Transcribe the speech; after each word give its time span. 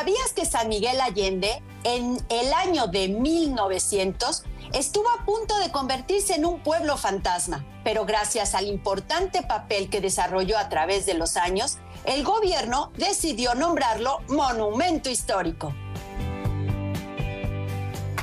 ¿Sabías 0.00 0.32
que 0.34 0.46
San 0.46 0.70
Miguel 0.70 0.98
Allende 0.98 1.62
en 1.84 2.16
el 2.30 2.54
año 2.54 2.86
de 2.86 3.08
1900 3.08 4.44
estuvo 4.72 5.10
a 5.10 5.26
punto 5.26 5.58
de 5.58 5.70
convertirse 5.70 6.36
en 6.36 6.46
un 6.46 6.60
pueblo 6.60 6.96
fantasma? 6.96 7.66
Pero 7.84 8.06
gracias 8.06 8.54
al 8.54 8.66
importante 8.66 9.42
papel 9.42 9.90
que 9.90 10.00
desarrolló 10.00 10.56
a 10.56 10.70
través 10.70 11.04
de 11.04 11.12
los 11.12 11.36
años, 11.36 11.76
el 12.06 12.24
gobierno 12.24 12.92
decidió 12.96 13.54
nombrarlo 13.54 14.22
monumento 14.28 15.10
histórico. 15.10 15.74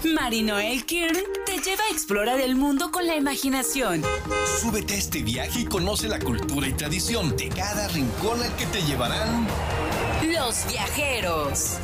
Marinoel 0.03 0.83
Kirn 0.83 1.15
te 1.45 1.59
lleva 1.59 1.83
a 1.83 1.93
explorar 1.93 2.39
el 2.39 2.55
mundo 2.55 2.89
con 2.91 3.05
la 3.05 3.15
imaginación. 3.15 4.01
Súbete 4.61 4.95
a 4.95 4.97
este 4.97 5.21
viaje 5.21 5.59
y 5.59 5.65
conoce 5.65 6.07
la 6.07 6.17
cultura 6.17 6.67
y 6.67 6.73
tradición 6.73 7.37
de 7.37 7.49
cada 7.49 7.87
rincón 7.89 8.41
al 8.41 8.55
que 8.55 8.65
te 8.65 8.81
llevarán 8.81 9.47
viajeros. 10.71 11.77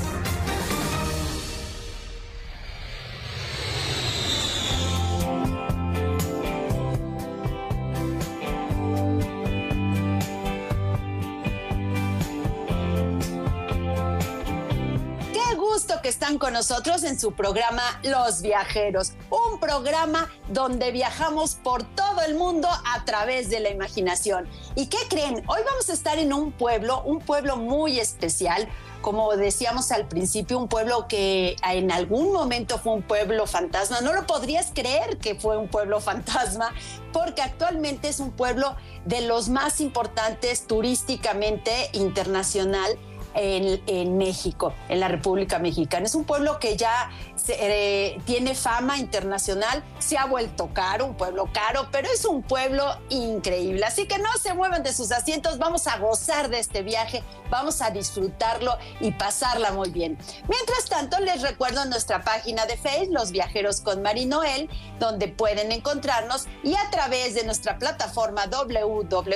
Con 16.37 16.53
nosotros 16.53 17.03
en 17.03 17.19
su 17.19 17.33
programa 17.33 17.99
Los 18.03 18.41
Viajeros, 18.41 19.13
un 19.29 19.59
programa 19.59 20.29
donde 20.49 20.91
viajamos 20.91 21.55
por 21.55 21.83
todo 21.83 22.21
el 22.21 22.35
mundo 22.35 22.67
a 22.69 23.05
través 23.05 23.49
de 23.49 23.59
la 23.59 23.69
imaginación. 23.69 24.47
¿Y 24.75 24.87
qué 24.87 24.97
creen? 25.09 25.43
Hoy 25.47 25.61
vamos 25.65 25.89
a 25.89 25.93
estar 25.93 26.17
en 26.17 26.33
un 26.33 26.51
pueblo, 26.51 27.01
un 27.03 27.19
pueblo 27.19 27.57
muy 27.57 27.99
especial, 27.99 28.67
como 29.01 29.35
decíamos 29.35 29.91
al 29.91 30.07
principio, 30.07 30.57
un 30.57 30.69
pueblo 30.69 31.07
que 31.07 31.57
en 31.61 31.91
algún 31.91 32.31
momento 32.31 32.79
fue 32.79 32.93
un 32.93 33.01
pueblo 33.01 33.45
fantasma. 33.45 34.01
No 34.01 34.13
lo 34.13 34.25
podrías 34.25 34.71
creer 34.73 35.17
que 35.17 35.35
fue 35.35 35.57
un 35.57 35.67
pueblo 35.67 35.99
fantasma, 35.99 36.73
porque 37.11 37.41
actualmente 37.41 38.07
es 38.07 38.19
un 38.19 38.31
pueblo 38.31 38.75
de 39.05 39.21
los 39.21 39.49
más 39.49 39.81
importantes 39.81 40.65
turísticamente 40.67 41.89
internacional 41.91 42.97
en, 43.35 44.17
México, 44.17 44.73
en 44.89 44.99
la 44.99 45.07
República 45.07 45.59
Mexicana. 45.59 46.05
Es 46.05 46.15
un 46.15 46.23
pueblo 46.23 46.59
que 46.59 46.77
ya 46.77 47.09
eh, 47.47 48.19
tiene 48.25 48.55
fama 48.55 48.97
internacional, 48.97 49.83
se 49.99 50.17
ha 50.17 50.25
vuelto 50.25 50.69
caro, 50.73 51.05
un 51.05 51.15
pueblo 51.15 51.49
caro, 51.53 51.87
pero 51.91 52.07
es 52.13 52.25
un 52.25 52.43
pueblo 52.43 52.85
increíble. 53.09 53.85
Así 53.85 54.07
que 54.07 54.17
no 54.19 54.29
se 54.41 54.53
muevan 54.53 54.83
de 54.83 54.93
sus 54.93 55.11
asientos, 55.11 55.57
vamos 55.57 55.87
a 55.87 55.97
gozar 55.97 56.49
de 56.49 56.59
este 56.59 56.83
viaje, 56.83 57.23
vamos 57.49 57.81
a 57.81 57.89
disfrutarlo 57.89 58.77
y 58.99 59.11
pasarla 59.11 59.71
muy 59.71 59.89
bien. 59.89 60.17
Mientras 60.47 60.85
tanto, 60.89 61.19
les 61.19 61.41
recuerdo 61.41 61.85
nuestra 61.85 62.23
página 62.23 62.65
de 62.65 62.77
Facebook, 62.77 63.13
Los 63.13 63.31
Viajeros 63.31 63.81
con 63.81 64.01
Marinoel, 64.01 64.69
donde 64.99 65.27
pueden 65.27 65.71
encontrarnos 65.71 66.47
y 66.63 66.75
a 66.75 66.89
través 66.89 67.35
de 67.35 67.43
nuestra 67.43 67.77
plataforma 67.77 68.45
www.lahr.mx 68.47 69.33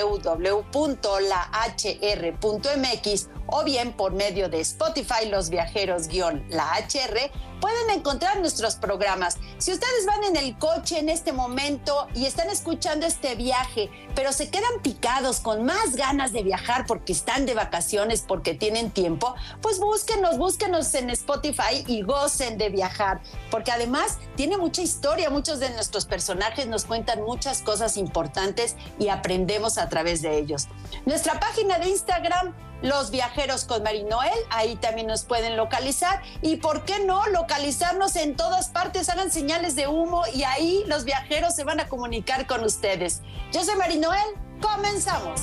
o 3.46 3.64
bien 3.64 3.87
por 3.92 4.12
medio 4.12 4.48
de 4.48 4.60
Spotify 4.60 5.26
Los 5.30 5.50
Viajeros-la 5.50 6.78
HR, 6.78 7.30
pueden 7.60 7.90
encontrar 7.90 8.40
nuestros 8.40 8.76
programas. 8.76 9.38
Si 9.58 9.72
ustedes 9.72 10.06
van 10.06 10.24
en 10.24 10.36
el 10.36 10.56
coche 10.58 10.98
en 10.98 11.08
este 11.08 11.32
momento 11.32 12.06
y 12.14 12.26
están 12.26 12.50
escuchando 12.50 13.06
este 13.06 13.34
viaje, 13.34 13.90
pero 14.14 14.32
se 14.32 14.50
quedan 14.50 14.80
picados 14.82 15.40
con 15.40 15.64
más 15.64 15.96
ganas 15.96 16.32
de 16.32 16.42
viajar 16.42 16.86
porque 16.86 17.12
están 17.12 17.46
de 17.46 17.54
vacaciones, 17.54 18.24
porque 18.26 18.54
tienen 18.54 18.90
tiempo, 18.90 19.34
pues 19.60 19.78
búsquenos, 19.80 20.38
búsquenos 20.38 20.94
en 20.94 21.10
Spotify 21.10 21.84
y 21.86 22.02
gocen 22.02 22.58
de 22.58 22.68
viajar, 22.68 23.20
porque 23.50 23.72
además 23.72 24.18
tiene 24.36 24.56
mucha 24.56 24.82
historia, 24.82 25.30
muchos 25.30 25.58
de 25.60 25.70
nuestros 25.70 26.06
personajes 26.06 26.66
nos 26.66 26.84
cuentan 26.84 27.22
muchas 27.22 27.62
cosas 27.62 27.96
importantes 27.96 28.76
y 28.98 29.08
aprendemos 29.08 29.78
a 29.78 29.88
través 29.88 30.22
de 30.22 30.38
ellos. 30.38 30.68
Nuestra 31.06 31.38
página 31.40 31.78
de 31.78 31.88
Instagram 31.90 32.54
los 32.82 33.10
Viajeros 33.10 33.64
con 33.64 33.82
Marinoel, 33.82 34.38
ahí 34.50 34.76
también 34.76 35.06
nos 35.06 35.24
pueden 35.24 35.56
localizar. 35.56 36.22
Y 36.42 36.56
por 36.56 36.84
qué 36.84 37.04
no 37.04 37.26
localizarnos 37.26 38.16
en 38.16 38.36
todas 38.36 38.68
partes, 38.68 39.08
hagan 39.08 39.30
señales 39.30 39.74
de 39.74 39.88
humo 39.88 40.22
y 40.32 40.44
ahí 40.44 40.84
los 40.86 41.04
viajeros 41.04 41.54
se 41.54 41.64
van 41.64 41.80
a 41.80 41.88
comunicar 41.88 42.46
con 42.46 42.64
ustedes. 42.64 43.22
Yo 43.52 43.64
soy 43.64 43.76
Marinoel, 43.76 44.28
comenzamos. 44.60 45.40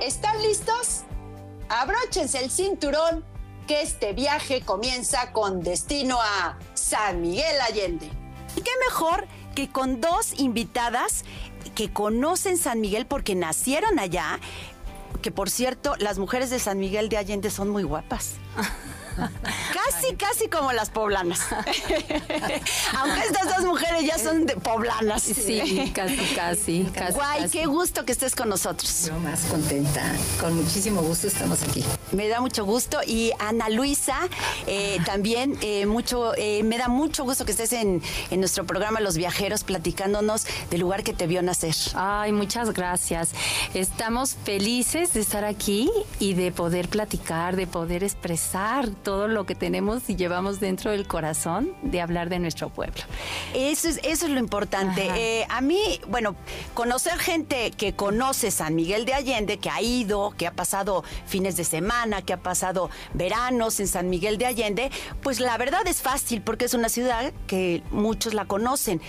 ¿Están 0.00 0.42
listos? 0.42 1.02
Abróchense 1.68 2.42
el 2.42 2.50
cinturón 2.50 3.24
que 3.68 3.82
este 3.82 4.12
viaje 4.12 4.62
comienza 4.62 5.30
con 5.32 5.62
destino 5.62 6.18
a 6.20 6.58
San 6.74 7.20
Miguel 7.20 7.60
Allende. 7.60 8.10
¿Y 8.56 8.62
qué 8.62 8.70
mejor 8.88 9.28
que 9.54 9.68
con 9.68 10.00
dos 10.00 10.38
invitadas 10.38 11.24
que 11.74 11.92
conocen 11.92 12.56
San 12.56 12.80
Miguel 12.80 13.06
porque 13.06 13.34
nacieron 13.34 13.98
allá, 13.98 14.38
que 15.22 15.30
por 15.30 15.50
cierto, 15.50 15.96
las 15.98 16.18
mujeres 16.18 16.50
de 16.50 16.58
San 16.58 16.78
Miguel 16.78 17.08
de 17.08 17.18
Allende 17.18 17.50
son 17.50 17.68
muy 17.68 17.82
guapas. 17.82 18.34
Casi, 19.72 20.14
casi 20.16 20.48
como 20.48 20.72
las 20.72 20.90
poblanas. 20.90 21.40
Aunque 22.98 23.20
estas 23.26 23.56
dos 23.56 23.64
mujeres 23.64 24.04
ya 24.06 24.18
son 24.18 24.46
de 24.46 24.56
poblanas. 24.56 25.22
Sí, 25.22 25.92
casi, 25.94 26.16
casi. 26.34 26.84
casi 26.94 27.12
Guay, 27.12 27.48
qué 27.50 27.66
gusto 27.66 28.04
que 28.04 28.12
estés 28.12 28.34
con 28.34 28.48
nosotros. 28.48 29.06
Yo 29.06 29.18
más 29.20 29.40
contenta. 29.46 30.02
Con 30.40 30.56
muchísimo 30.56 31.02
gusto 31.02 31.26
estamos 31.26 31.62
aquí. 31.62 31.84
Me 32.12 32.28
da 32.28 32.40
mucho 32.40 32.64
gusto. 32.64 32.98
Y 33.06 33.32
Ana 33.38 33.68
Luisa, 33.68 34.16
eh, 34.66 34.98
también 35.04 35.58
eh, 35.60 35.86
mucho, 35.86 36.32
eh, 36.36 36.62
me 36.62 36.78
da 36.78 36.88
mucho 36.88 37.24
gusto 37.24 37.44
que 37.44 37.52
estés 37.52 37.72
en, 37.72 38.02
en 38.30 38.40
nuestro 38.40 38.64
programa 38.64 39.00
Los 39.00 39.16
Viajeros 39.16 39.64
platicándonos 39.64 40.46
del 40.70 40.80
lugar 40.80 41.02
que 41.02 41.12
te 41.12 41.26
vio 41.26 41.42
nacer. 41.42 41.74
Ay, 41.94 42.32
muchas 42.32 42.72
gracias. 42.72 43.30
Estamos 43.74 44.36
felices 44.44 45.12
de 45.12 45.20
estar 45.20 45.44
aquí 45.44 45.90
y 46.18 46.34
de 46.34 46.52
poder 46.52 46.88
platicar, 46.88 47.56
de 47.56 47.66
poder 47.66 48.04
expresar 48.04 48.88
todo 48.88 49.09
lo 49.28 49.46
que 49.46 49.54
tenemos 49.54 50.08
y 50.08 50.16
llevamos 50.16 50.60
dentro 50.60 50.90
del 50.90 51.06
corazón 51.06 51.72
de 51.82 52.00
hablar 52.00 52.28
de 52.28 52.38
nuestro 52.38 52.68
pueblo. 52.68 53.02
Eso 53.54 53.88
es, 53.88 54.00
eso 54.02 54.26
es 54.26 54.32
lo 54.32 54.38
importante. 54.38 55.08
Eh, 55.14 55.46
a 55.48 55.60
mí, 55.60 56.00
bueno, 56.08 56.36
conocer 56.74 57.18
gente 57.18 57.70
que 57.72 57.94
conoce 57.94 58.50
San 58.50 58.74
Miguel 58.74 59.04
de 59.04 59.14
Allende, 59.14 59.58
que 59.58 59.70
ha 59.70 59.80
ido, 59.82 60.34
que 60.36 60.46
ha 60.46 60.52
pasado 60.52 61.04
fines 61.26 61.56
de 61.56 61.64
semana, 61.64 62.22
que 62.22 62.32
ha 62.32 62.42
pasado 62.42 62.90
veranos 63.14 63.80
en 63.80 63.88
San 63.88 64.10
Miguel 64.10 64.38
de 64.38 64.46
Allende, 64.46 64.90
pues 65.22 65.40
la 65.40 65.56
verdad 65.58 65.86
es 65.86 66.02
fácil 66.02 66.42
porque 66.42 66.64
es 66.64 66.74
una 66.74 66.88
ciudad 66.88 67.32
que 67.46 67.82
muchos 67.90 68.34
la 68.34 68.44
conocen 68.44 69.00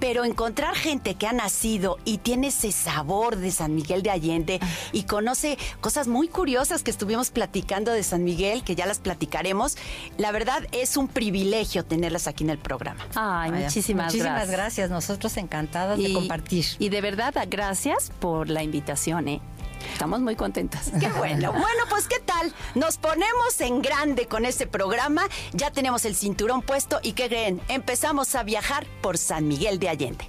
pero 0.00 0.24
encontrar 0.24 0.74
gente 0.74 1.14
que 1.14 1.26
ha 1.26 1.32
nacido 1.32 1.98
y 2.04 2.18
tiene 2.18 2.48
ese 2.48 2.72
sabor 2.72 3.36
de 3.36 3.50
San 3.50 3.74
Miguel 3.74 4.02
de 4.02 4.10
Allende 4.10 4.60
y 4.92 5.04
conoce 5.04 5.58
cosas 5.80 6.08
muy 6.08 6.26
curiosas 6.26 6.82
que 6.82 6.90
estuvimos 6.90 7.30
platicando 7.30 7.92
de 7.92 8.02
San 8.02 8.24
Miguel, 8.24 8.64
que 8.64 8.74
ya 8.74 8.86
las 8.86 8.98
platicaremos, 8.98 9.76
la 10.16 10.32
verdad 10.32 10.66
es 10.72 10.96
un 10.96 11.06
privilegio 11.06 11.84
tenerlas 11.84 12.26
aquí 12.26 12.44
en 12.44 12.50
el 12.50 12.58
programa. 12.58 13.06
Ay, 13.14 13.52
muchísimas, 13.52 14.06
muchísimas 14.06 14.50
gracias. 14.50 14.90
Nosotros 14.90 15.36
encantados 15.36 15.98
de 15.98 16.12
compartir. 16.12 16.64
Y 16.78 16.88
de 16.88 17.00
verdad, 17.00 17.34
gracias 17.48 18.10
por 18.20 18.48
la 18.48 18.62
invitación, 18.62 19.28
¿eh? 19.28 19.40
Estamos 19.92 20.20
muy 20.20 20.36
contentas. 20.36 20.90
Qué 20.98 21.08
bueno. 21.08 21.52
Bueno, 21.52 21.84
pues 21.88 22.06
¿qué 22.08 22.18
tal? 22.20 22.52
Nos 22.74 22.98
ponemos 22.98 23.60
en 23.60 23.82
grande 23.82 24.26
con 24.26 24.44
este 24.44 24.66
programa. 24.66 25.22
Ya 25.52 25.70
tenemos 25.70 26.04
el 26.04 26.14
cinturón 26.14 26.62
puesto 26.62 27.00
y 27.02 27.12
¿qué 27.12 27.28
creen? 27.28 27.60
Empezamos 27.68 28.34
a 28.34 28.42
viajar 28.42 28.86
por 29.02 29.18
San 29.18 29.48
Miguel 29.48 29.78
de 29.78 29.88
Allende. 29.88 30.28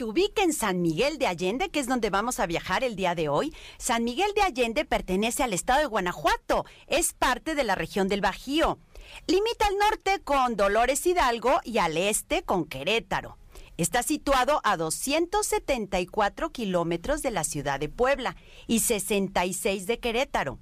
Que 0.00 0.04
ubiquen 0.04 0.54
San 0.54 0.80
Miguel 0.80 1.18
de 1.18 1.26
Allende, 1.26 1.68
que 1.68 1.78
es 1.78 1.86
donde 1.86 2.08
vamos 2.08 2.40
a 2.40 2.46
viajar 2.46 2.84
el 2.84 2.96
día 2.96 3.14
de 3.14 3.28
hoy, 3.28 3.54
San 3.76 4.02
Miguel 4.02 4.32
de 4.34 4.40
Allende 4.40 4.86
pertenece 4.86 5.42
al 5.42 5.52
estado 5.52 5.80
de 5.80 5.84
Guanajuato, 5.84 6.64
es 6.86 7.12
parte 7.12 7.54
de 7.54 7.64
la 7.64 7.74
región 7.74 8.08
del 8.08 8.22
Bajío. 8.22 8.78
Limita 9.26 9.66
al 9.66 9.76
norte 9.76 10.22
con 10.24 10.56
Dolores 10.56 11.06
Hidalgo 11.06 11.60
y 11.64 11.76
al 11.76 11.98
este 11.98 12.42
con 12.42 12.64
Querétaro. 12.64 13.36
Está 13.76 14.02
situado 14.02 14.62
a 14.64 14.78
274 14.78 16.50
kilómetros 16.50 17.20
de 17.20 17.32
la 17.32 17.44
ciudad 17.44 17.78
de 17.78 17.90
Puebla 17.90 18.36
y 18.66 18.80
66 18.80 19.86
de 19.86 19.98
Querétaro. 19.98 20.58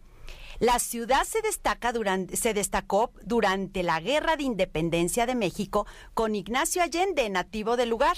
La 0.59 0.81
ciudad 0.81 1.23
se, 1.23 1.43
destaca 1.43 1.93
durante, 1.93 2.37
se 2.37 2.55
destacó 2.55 3.13
durante 3.25 3.85
la 3.85 4.01
Guerra 4.01 4.37
de 4.37 4.43
Independencia 4.43 5.27
de 5.27 5.37
México 5.37 5.87
con 6.15 6.35
Ignacio 6.35 6.83
Allende, 6.83 7.31
nativo 7.31 7.77
del 7.77 7.91
lugar. 7.91 8.17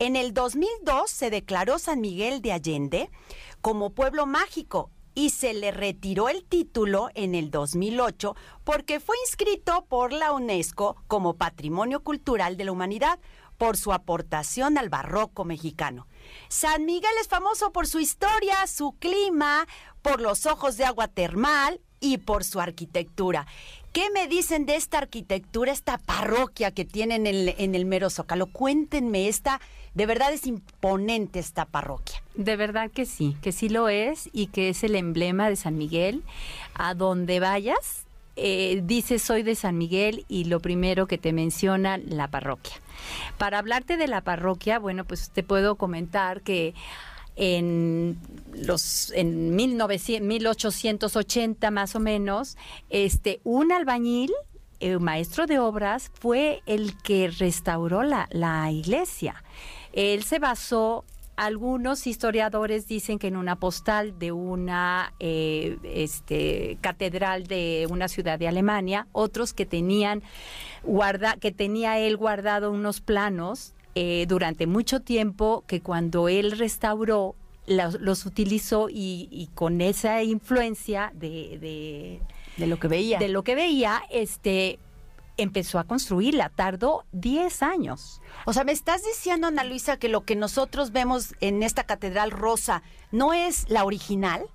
En 0.00 0.14
el 0.14 0.32
2002 0.32 1.10
se 1.10 1.28
declaró 1.28 1.80
San 1.80 2.00
Miguel 2.00 2.40
de 2.40 2.52
Allende 2.52 3.10
como 3.60 3.90
pueblo 3.90 4.26
mágico 4.26 4.90
y 5.14 5.30
se 5.30 5.52
le 5.54 5.72
retiró 5.72 6.28
el 6.28 6.44
título 6.44 7.08
en 7.14 7.34
el 7.34 7.50
2008 7.50 8.36
porque 8.62 9.00
fue 9.00 9.16
inscrito 9.26 9.86
por 9.88 10.12
la 10.12 10.32
UNESCO 10.32 10.94
como 11.08 11.34
Patrimonio 11.34 12.04
Cultural 12.04 12.56
de 12.56 12.64
la 12.64 12.70
Humanidad 12.70 13.18
por 13.56 13.76
su 13.76 13.92
aportación 13.92 14.78
al 14.78 14.88
barroco 14.88 15.44
mexicano. 15.44 16.06
San 16.46 16.84
Miguel 16.84 17.10
es 17.20 17.26
famoso 17.26 17.72
por 17.72 17.88
su 17.88 17.98
historia, 17.98 18.68
su 18.68 18.92
clima, 19.00 19.66
por 20.00 20.20
los 20.20 20.46
ojos 20.46 20.76
de 20.76 20.84
agua 20.84 21.08
termal 21.08 21.80
y 21.98 22.18
por 22.18 22.44
su 22.44 22.60
arquitectura. 22.60 23.48
¿Qué 23.92 24.10
me 24.10 24.28
dicen 24.28 24.64
de 24.64 24.76
esta 24.76 24.98
arquitectura, 24.98 25.72
esta 25.72 25.98
parroquia 25.98 26.70
que 26.70 26.84
tienen 26.84 27.26
en 27.26 27.48
en 27.58 27.74
el 27.74 27.84
Mero 27.84 28.10
Zócalo? 28.10 28.46
Cuéntenme, 28.46 29.26
esta, 29.26 29.60
de 29.98 30.06
verdad 30.06 30.32
es 30.32 30.46
imponente 30.46 31.40
esta 31.40 31.64
parroquia. 31.64 32.22
De 32.36 32.54
verdad 32.54 32.88
que 32.88 33.04
sí, 33.04 33.36
que 33.42 33.50
sí 33.50 33.68
lo 33.68 33.88
es 33.88 34.30
y 34.32 34.46
que 34.46 34.68
es 34.68 34.84
el 34.84 34.94
emblema 34.94 35.48
de 35.48 35.56
San 35.56 35.76
Miguel. 35.76 36.22
A 36.74 36.94
donde 36.94 37.40
vayas, 37.40 38.06
eh, 38.36 38.80
dices 38.84 39.22
soy 39.22 39.42
de 39.42 39.56
San 39.56 39.76
Miguel 39.76 40.24
y 40.28 40.44
lo 40.44 40.60
primero 40.60 41.08
que 41.08 41.18
te 41.18 41.32
menciona 41.32 41.98
la 41.98 42.28
parroquia. 42.28 42.74
Para 43.38 43.58
hablarte 43.58 43.96
de 43.96 44.06
la 44.06 44.20
parroquia, 44.20 44.78
bueno, 44.78 45.04
pues 45.04 45.30
te 45.30 45.42
puedo 45.42 45.74
comentar 45.74 46.42
que 46.42 46.74
en 47.34 48.20
los 48.54 49.10
en 49.16 49.56
1900, 49.56 50.24
1880 50.24 51.72
más 51.72 51.96
o 51.96 51.98
menos, 51.98 52.56
este 52.88 53.40
un 53.42 53.72
albañil 53.72 54.30
eh, 54.78 54.96
maestro 55.00 55.48
de 55.48 55.58
obras 55.58 56.12
fue 56.20 56.62
el 56.66 56.96
que 57.02 57.32
restauró 57.36 58.04
la, 58.04 58.28
la 58.30 58.70
iglesia. 58.70 59.42
Él 59.92 60.22
se 60.24 60.38
basó 60.38 61.04
algunos 61.38 62.08
historiadores 62.08 62.88
dicen 62.88 63.20
que 63.20 63.28
en 63.28 63.36
una 63.36 63.54
postal 63.54 64.18
de 64.18 64.32
una 64.32 65.14
eh, 65.20 65.78
este, 65.84 66.78
catedral 66.80 67.46
de 67.46 67.86
una 67.88 68.08
ciudad 68.08 68.40
de 68.40 68.48
Alemania, 68.48 69.06
otros 69.12 69.52
que 69.52 69.64
tenían 69.64 70.24
guarda, 70.82 71.36
que 71.36 71.52
tenía 71.52 72.00
él 72.00 72.16
guardado 72.16 72.72
unos 72.72 73.00
planos 73.00 73.74
eh, 73.94 74.26
durante 74.26 74.66
mucho 74.66 75.00
tiempo 75.00 75.62
que 75.68 75.80
cuando 75.80 76.28
él 76.28 76.58
restauró 76.58 77.36
los, 77.68 78.26
utilizó 78.26 78.88
y, 78.90 79.48
con 79.54 79.80
esa 79.80 80.22
influencia 80.24 81.12
de, 81.14 82.20
de, 82.56 82.66
lo 82.66 82.80
que 82.80 82.88
veía. 82.88 83.20
de 83.20 83.28
lo 83.28 83.44
que 83.44 83.54
veía 83.54 84.02
este 84.10 84.80
empezó 85.38 85.78
a 85.78 85.84
construirla 85.84 86.50
tardó 86.50 87.04
10 87.12 87.62
años 87.62 88.20
o 88.44 88.52
sea, 88.52 88.64
me 88.64 88.72
estás 88.72 89.04
diciendo, 89.04 89.46
Ana 89.46 89.64
Luisa, 89.64 89.98
que 89.98 90.08
lo 90.08 90.24
que 90.24 90.36
nosotros 90.36 90.92
vemos 90.92 91.34
en 91.40 91.62
esta 91.62 91.84
catedral 91.84 92.30
rosa 92.30 92.82
no 93.10 93.34
es 93.34 93.68
la 93.68 93.84
original. 93.84 94.46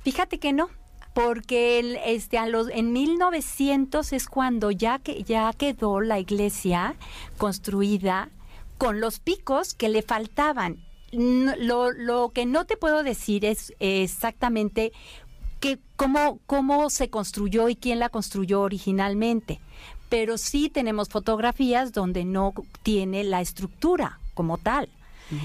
Fíjate 0.00 0.38
que 0.38 0.52
no, 0.52 0.68
porque 1.14 1.78
el, 1.78 1.96
este, 2.04 2.38
a 2.38 2.46
los, 2.46 2.68
en 2.68 2.92
1900 2.92 4.12
es 4.12 4.28
cuando 4.28 4.70
ya, 4.70 4.98
que, 4.98 5.22
ya 5.22 5.52
quedó 5.52 6.00
la 6.00 6.18
iglesia 6.18 6.94
construida 7.38 8.30
con 8.78 9.00
los 9.00 9.18
picos 9.18 9.74
que 9.74 9.88
le 9.88 10.02
faltaban. 10.02 10.84
Lo, 11.12 11.90
lo 11.90 12.30
que 12.30 12.46
no 12.46 12.64
te 12.64 12.76
puedo 12.76 13.02
decir 13.02 13.44
es 13.44 13.74
exactamente 13.80 14.92
que 15.60 15.78
cómo, 15.96 16.40
cómo 16.46 16.90
se 16.90 17.10
construyó 17.10 17.68
y 17.68 17.76
quién 17.76 17.98
la 17.98 18.08
construyó 18.08 18.62
originalmente 18.62 19.60
pero 20.12 20.36
sí 20.36 20.68
tenemos 20.68 21.08
fotografías 21.08 21.90
donde 21.90 22.26
no 22.26 22.52
tiene 22.82 23.24
la 23.24 23.40
estructura 23.40 24.20
como 24.34 24.58
tal. 24.58 24.90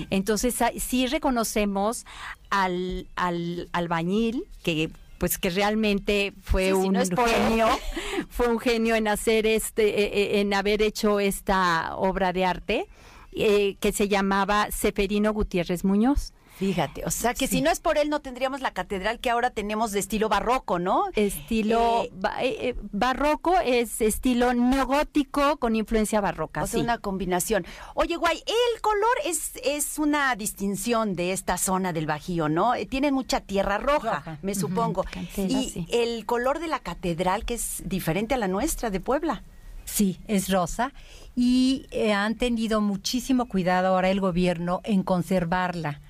Entonces 0.10 0.56
sí 0.82 1.08
reconocemos 1.08 2.06
al, 2.50 3.08
al 3.16 3.70
albañil 3.72 4.44
que 4.64 4.90
pues 5.20 5.38
que 5.38 5.52
realmente 5.52 6.34
fue 6.44 6.74
un 6.74 6.94
genio, 6.96 7.70
fue 8.30 8.50
un 8.50 8.60
genio 8.60 8.96
en 8.96 9.08
hacer 9.08 9.46
este, 9.48 9.88
e, 9.88 10.36
e, 10.36 10.42
en 10.42 10.54
haber 10.54 10.82
hecho 10.82 11.22
esta 11.22 11.96
obra 11.96 12.34
de 12.34 12.44
arte 12.44 12.88
eh, 13.32 13.78
que 13.80 13.94
se 13.94 14.10
llamaba 14.10 14.68
Seferino 14.70 15.32
Gutiérrez 15.32 15.86
Muñoz. 15.86 16.34
Fíjate, 16.58 17.04
o 17.06 17.12
sea 17.12 17.36
que 17.36 17.48
si 17.48 17.62
no 17.62 17.70
es 17.70 17.80
por 17.80 18.00
él 18.00 18.10
no 18.10 18.20
tendríamos 18.20 18.62
la 18.62 18.72
catedral 18.72 19.20
que 19.20 19.30
ahora 19.30 19.52
tenemos 19.52 19.92
de 19.92 20.00
estilo 20.00 20.28
barroco, 20.28 20.80
¿no? 20.80 21.04
Estilo 21.14 22.06
eh, 22.06 22.12
eh, 22.42 22.58
eh, 22.62 22.76
barroco 22.92 23.54
es 23.64 24.02
estilo 24.02 24.52
neogótico 24.56 25.58
con 25.58 25.76
influencia 25.76 26.20
barroca. 26.20 26.64
O 26.64 26.68
sea, 26.68 26.80
una 26.80 26.98
combinación. 26.98 27.64
Oye, 27.94 28.16
guay, 28.16 28.38
el 28.38 28.82
color 28.82 29.18
es, 29.24 29.52
es 29.64 30.00
una 30.00 30.36
distinción 30.36 31.16
de 31.16 31.32
esta 31.32 31.60
zona 31.60 31.94
del 31.94 32.08
Bajío, 32.08 32.50
¿no? 32.50 32.74
Tiene 32.90 33.12
mucha 33.12 33.40
tierra 33.40 33.78
roja, 33.78 34.40
me 34.42 34.56
supongo. 34.56 35.06
y 35.36 35.86
el 35.92 36.26
color 36.26 36.58
de 36.58 36.70
la 36.70 36.80
catedral 36.80 37.46
que 37.46 37.54
es 37.54 37.84
diferente 37.86 38.34
a 38.34 38.38
la 38.40 38.48
nuestra 38.48 38.90
de 38.90 39.00
Puebla. 39.00 39.44
Sí, 39.86 40.20
es 40.28 40.50
rosa 40.50 40.92
y 41.36 41.86
han 42.12 42.36
tenido 42.36 42.82
muchísimo 42.82 43.48
cuidado 43.48 43.90
ahora 43.90 44.10
el 44.10 44.20
gobierno 44.20 44.82
en 44.84 45.04
conservarla 45.04 46.02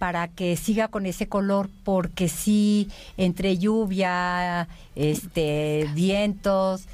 para 0.00 0.28
que 0.28 0.56
siga 0.56 0.88
con 0.88 1.04
ese 1.04 1.28
color, 1.28 1.68
porque 1.84 2.30
sí, 2.30 2.88
entre 3.18 3.58
lluvia, 3.58 4.66
este, 4.96 5.90
vientos, 5.94 6.86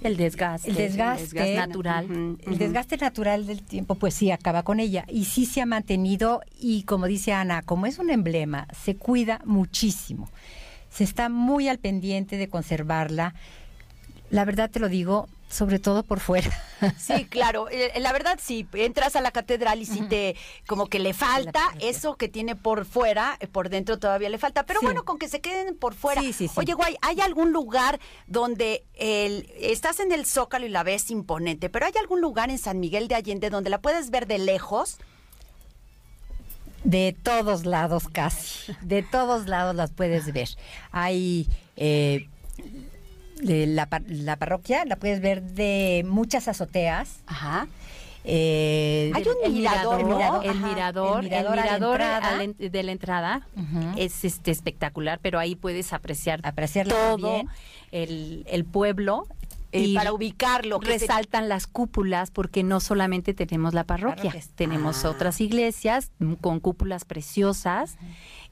el 0.00 0.16
desgaste, 0.16 0.70
el 0.70 0.76
desgaste, 0.76 1.56
natural, 1.56 2.38
el 2.40 2.58
desgaste 2.58 2.98
natural 2.98 3.48
del 3.48 3.64
tiempo, 3.64 3.96
pues 3.96 4.14
sí 4.14 4.30
acaba 4.30 4.62
con 4.62 4.78
ella. 4.78 5.04
Y 5.08 5.24
sí 5.24 5.44
se 5.44 5.60
ha 5.60 5.66
mantenido 5.66 6.40
y 6.56 6.84
como 6.84 7.06
dice 7.06 7.32
Ana, 7.32 7.62
como 7.62 7.86
es 7.86 7.98
un 7.98 8.10
emblema, 8.10 8.68
se 8.80 8.94
cuida 8.94 9.40
muchísimo, 9.44 10.30
se 10.88 11.02
está 11.02 11.28
muy 11.28 11.66
al 11.66 11.78
pendiente 11.78 12.36
de 12.36 12.48
conservarla. 12.48 13.34
La 14.30 14.44
verdad 14.44 14.70
te 14.70 14.78
lo 14.78 14.88
digo, 14.88 15.28
sobre 15.52 15.78
todo 15.78 16.02
por 16.02 16.18
fuera. 16.18 16.50
Sí, 16.98 17.26
claro. 17.26 17.68
Eh, 17.72 18.00
la 18.00 18.12
verdad, 18.12 18.38
si 18.40 18.66
entras 18.74 19.16
a 19.16 19.20
la 19.20 19.30
catedral 19.30 19.80
y 19.80 19.86
si 19.86 20.02
te, 20.02 20.36
como 20.66 20.88
que 20.88 20.98
le 20.98 21.14
falta 21.14 21.72
eso 21.80 22.16
que 22.16 22.28
tiene 22.28 22.54
por 22.54 22.84
fuera, 22.84 23.36
eh, 23.40 23.46
por 23.46 23.70
dentro 23.70 23.98
todavía 23.98 24.28
le 24.28 24.38
falta. 24.38 24.64
Pero 24.66 24.80
bueno, 24.82 25.04
con 25.04 25.18
que 25.18 25.28
se 25.28 25.40
queden 25.40 25.76
por 25.76 25.94
fuera. 25.94 26.20
Sí, 26.20 26.50
Oye, 26.54 26.74
guay, 26.74 26.96
¿hay 27.00 27.20
algún 27.20 27.52
lugar 27.52 27.98
donde 28.26 28.84
el, 28.94 29.50
estás 29.58 30.00
en 30.00 30.12
el 30.12 30.26
Zócalo 30.26 30.66
y 30.66 30.68
la 30.68 30.82
ves 30.82 31.10
imponente, 31.10 31.70
pero 31.70 31.86
hay 31.86 31.92
algún 31.98 32.20
lugar 32.20 32.50
en 32.50 32.58
San 32.58 32.78
Miguel 32.78 33.08
de 33.08 33.14
Allende 33.14 33.48
donde 33.48 33.70
la 33.70 33.80
puedes 33.80 34.10
ver 34.10 34.26
de 34.26 34.38
lejos? 34.38 34.98
De 36.84 37.16
todos 37.22 37.64
lados 37.64 38.08
casi, 38.08 38.72
de 38.82 39.02
todos 39.02 39.46
lados 39.46 39.74
las 39.74 39.92
puedes 39.92 40.32
ver. 40.32 40.48
Hay 40.90 41.48
eh, 41.76 42.28
la, 43.42 43.88
la, 44.06 44.36
parroquia 44.36 44.84
la 44.84 44.96
puedes 44.96 45.20
ver 45.20 45.42
de 45.42 46.04
muchas 46.06 46.48
azoteas. 46.48 47.20
Ajá. 47.26 47.66
Eh, 48.24 49.10
Hay 49.14 49.24
un 49.24 49.52
mirador, 49.52 50.00
el 50.00 50.06
mirador, 50.06 50.44
el 50.44 50.60
mirador, 50.60 51.24
el 51.24 51.30
mirador, 51.30 52.00
de 52.56 52.82
la 52.82 52.92
entrada 52.92 53.48
es 53.96 54.24
este 54.24 54.52
espectacular, 54.52 55.18
pero 55.20 55.38
ahí 55.38 55.56
puedes 55.56 55.92
apreciar, 55.92 56.40
apreciar 56.44 56.86
todo 56.86 57.42
el, 57.90 58.44
el, 58.48 58.64
pueblo. 58.64 59.26
Y 59.72 59.94
para 59.94 60.12
ubicarlo. 60.12 60.78
Resaltan 60.78 61.48
las 61.48 61.66
cúpulas 61.66 62.30
porque 62.30 62.62
no 62.62 62.78
solamente 62.78 63.34
tenemos 63.34 63.74
la 63.74 63.84
parroquia, 63.84 64.32
tenemos 64.54 65.04
ah. 65.04 65.10
otras 65.10 65.40
iglesias 65.40 66.12
con 66.40 66.60
cúpulas 66.60 67.04
preciosas 67.04 67.96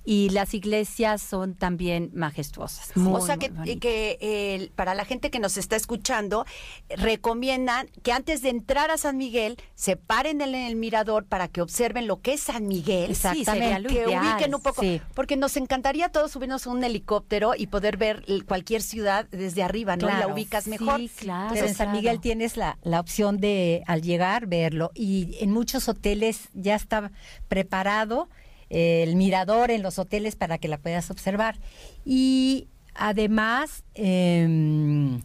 y 0.04 0.30
las 0.30 0.54
iglesias 0.54 1.21
son 1.23 1.54
también 1.54 2.11
majestuosas. 2.14 2.90
o 2.97 3.00
muy, 3.00 3.21
sea 3.23 3.37
que, 3.37 3.50
que 3.78 4.19
eh, 4.21 4.71
para 4.75 4.95
la 4.95 5.04
gente 5.04 5.30
que 5.30 5.38
nos 5.38 5.57
está 5.59 5.76
escuchando, 5.76 6.47
recomiendan 6.88 7.88
que 8.02 8.12
antes 8.12 8.42
de 8.42 8.49
entrar 8.50 8.90
a 8.90 8.97
San 8.99 9.16
Miguel, 9.16 9.57
se 9.75 9.97
paren 9.97 10.40
en 10.40 10.54
el 10.54 10.76
mirador 10.76 11.25
para 11.26 11.49
que 11.49 11.61
observen 11.61 12.07
lo 12.07 12.21
que 12.21 12.35
es 12.35 12.40
San 12.40 12.66
Miguel. 12.66 13.14
Sí, 13.14 13.45
lo 13.80 13.88
que 13.88 14.07
ubiquen 14.07 14.54
un 14.54 14.62
poco. 14.62 14.80
sí. 14.83 15.00
Porque 15.14 15.37
nos 15.37 15.57
encantaría 15.57 16.07
a 16.07 16.09
todos 16.11 16.33
subirnos 16.33 16.66
a 16.66 16.71
un 16.71 16.83
helicóptero 16.83 17.52
y 17.57 17.66
poder 17.66 17.97
ver 17.97 18.25
cualquier 18.47 18.83
ciudad 18.83 19.26
desde 19.30 19.62
arriba, 19.62 19.97
¿no? 19.97 20.09
y 20.09 20.12
la 20.12 20.26
ubicas 20.28 20.64
Sí, 20.64 20.71
mejor. 20.71 21.00
claro. 21.16 21.50
Pero 21.54 21.66
en 21.66 21.75
San 21.75 21.87
claro. 21.88 21.99
Miguel 21.99 22.21
tienes 22.21 22.57
la, 22.57 22.78
la 22.83 23.00
opción 23.00 23.38
de 23.38 23.83
al 23.87 24.02
llegar 24.02 24.47
verlo 24.47 24.90
y 24.95 25.37
en 25.40 25.50
muchos 25.50 25.88
hoteles 25.88 26.49
ya 26.54 26.75
está 26.75 27.11
preparado 27.49 28.28
el 28.71 29.17
mirador 29.17 29.71
en 29.71 29.83
los 29.83 29.99
hoteles 29.99 30.37
para 30.37 30.59
que 30.59 30.69
la 30.69 30.79
puedas 30.79 31.11
observar. 31.11 31.59
Y 32.05 32.69
además, 32.95 33.85
em, 33.95 35.21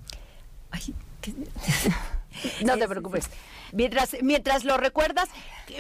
ay, 0.72 0.94
¿qué- 1.22 1.34
No 2.66 2.78
te 2.78 2.88
preocupes. 2.88 3.30
Mientras, 3.72 4.16
mientras 4.22 4.64
lo 4.64 4.78
recuerdas, 4.78 5.28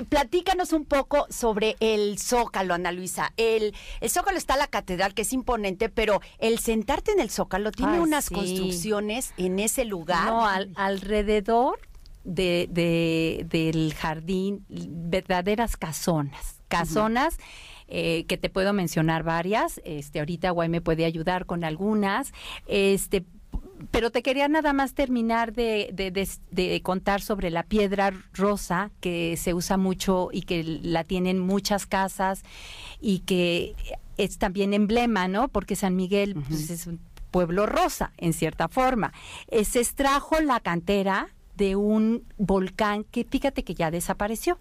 platícanos 0.10 0.74
un 0.74 0.86
poco 0.86 1.27
sobre 1.29 1.75
el 1.79 2.17
Zócalo, 2.19 2.74
Ana 2.74 2.91
Luisa. 2.91 3.31
El, 3.38 3.74
el 4.01 4.10
Zócalo 4.10 4.38
está 4.38 4.57
la 4.57 4.67
catedral, 4.67 5.13
que 5.13 5.22
es 5.22 5.31
imponente, 5.34 5.89
pero 5.89 6.22
el 6.39 6.60
sentarte 6.60 7.12
en 7.12 7.19
el 7.19 7.29
Zócalo 7.29 7.72
tiene 7.72 7.93
Ay, 7.93 8.00
unas 8.00 8.25
sí. 8.25 8.34
construcciones 8.36 9.34
en 9.38 9.60
ese 9.60 9.86
lugar. 9.86 10.25
No, 10.25 10.45
al- 10.48 10.72
alrededor 10.75 11.79
de, 12.24 12.67
de- 12.72 13.45
del 13.50 13.93
jardín, 13.93 14.65
verdaderas 14.69 15.77
casonas. 15.77 16.54
Casonas. 16.67 17.38
eh, 17.88 18.25
que 18.27 18.38
te 18.38 18.50
puedo 18.50 18.74
mencionar 18.74 19.22
varias, 19.22 19.79
este 19.86 20.17
ahorita 20.19 20.50
Guay 20.50 20.69
me 20.69 20.81
puede 20.81 21.05
ayudar 21.05 21.45
con 21.45 21.63
algunas, 21.63 22.34
este 22.65 23.24
pero 23.91 24.10
te 24.10 24.24
quería 24.24 24.48
nada 24.48 24.74
más 24.74 24.93
terminar 24.95 25.53
de, 25.53 25.91
de- 25.93 26.10
de- 26.10 26.27
de 26.50 26.81
contar 26.81 27.22
sobre 27.22 27.51
la 27.51 27.62
piedra 27.63 28.12
rosa 28.34 28.89
que 29.01 29.38
se 29.38 29.53
usa 29.53 29.77
mucho 29.77 30.29
y 30.31 30.41
que 30.43 30.63
la 30.63 31.03
tienen 31.03 31.38
muchas 31.39 31.86
casas 31.86 32.41
y 33.00 33.19
que 33.19 33.75
es 34.17 34.38
también 34.39 34.74
emblema, 34.74 35.27
¿no? 35.27 35.48
Porque 35.50 35.75
San 35.75 35.95
Miguel 35.95 36.36
pues, 36.48 36.69
es 36.72 36.88
un 36.88 37.00
pueblo 37.31 37.65
rosa, 37.67 38.13
en 38.17 38.34
cierta 38.34 38.67
forma. 38.69 39.13
Eh, 39.50 39.65
se 39.65 39.79
extrajo 39.81 40.39
la 40.39 40.60
cantera 40.62 41.35
de 41.57 41.75
un 41.75 42.24
volcán 42.38 43.03
que 43.05 43.24
fíjate 43.24 43.63
que 43.63 43.74
ya 43.75 43.91
desapareció. 43.91 44.57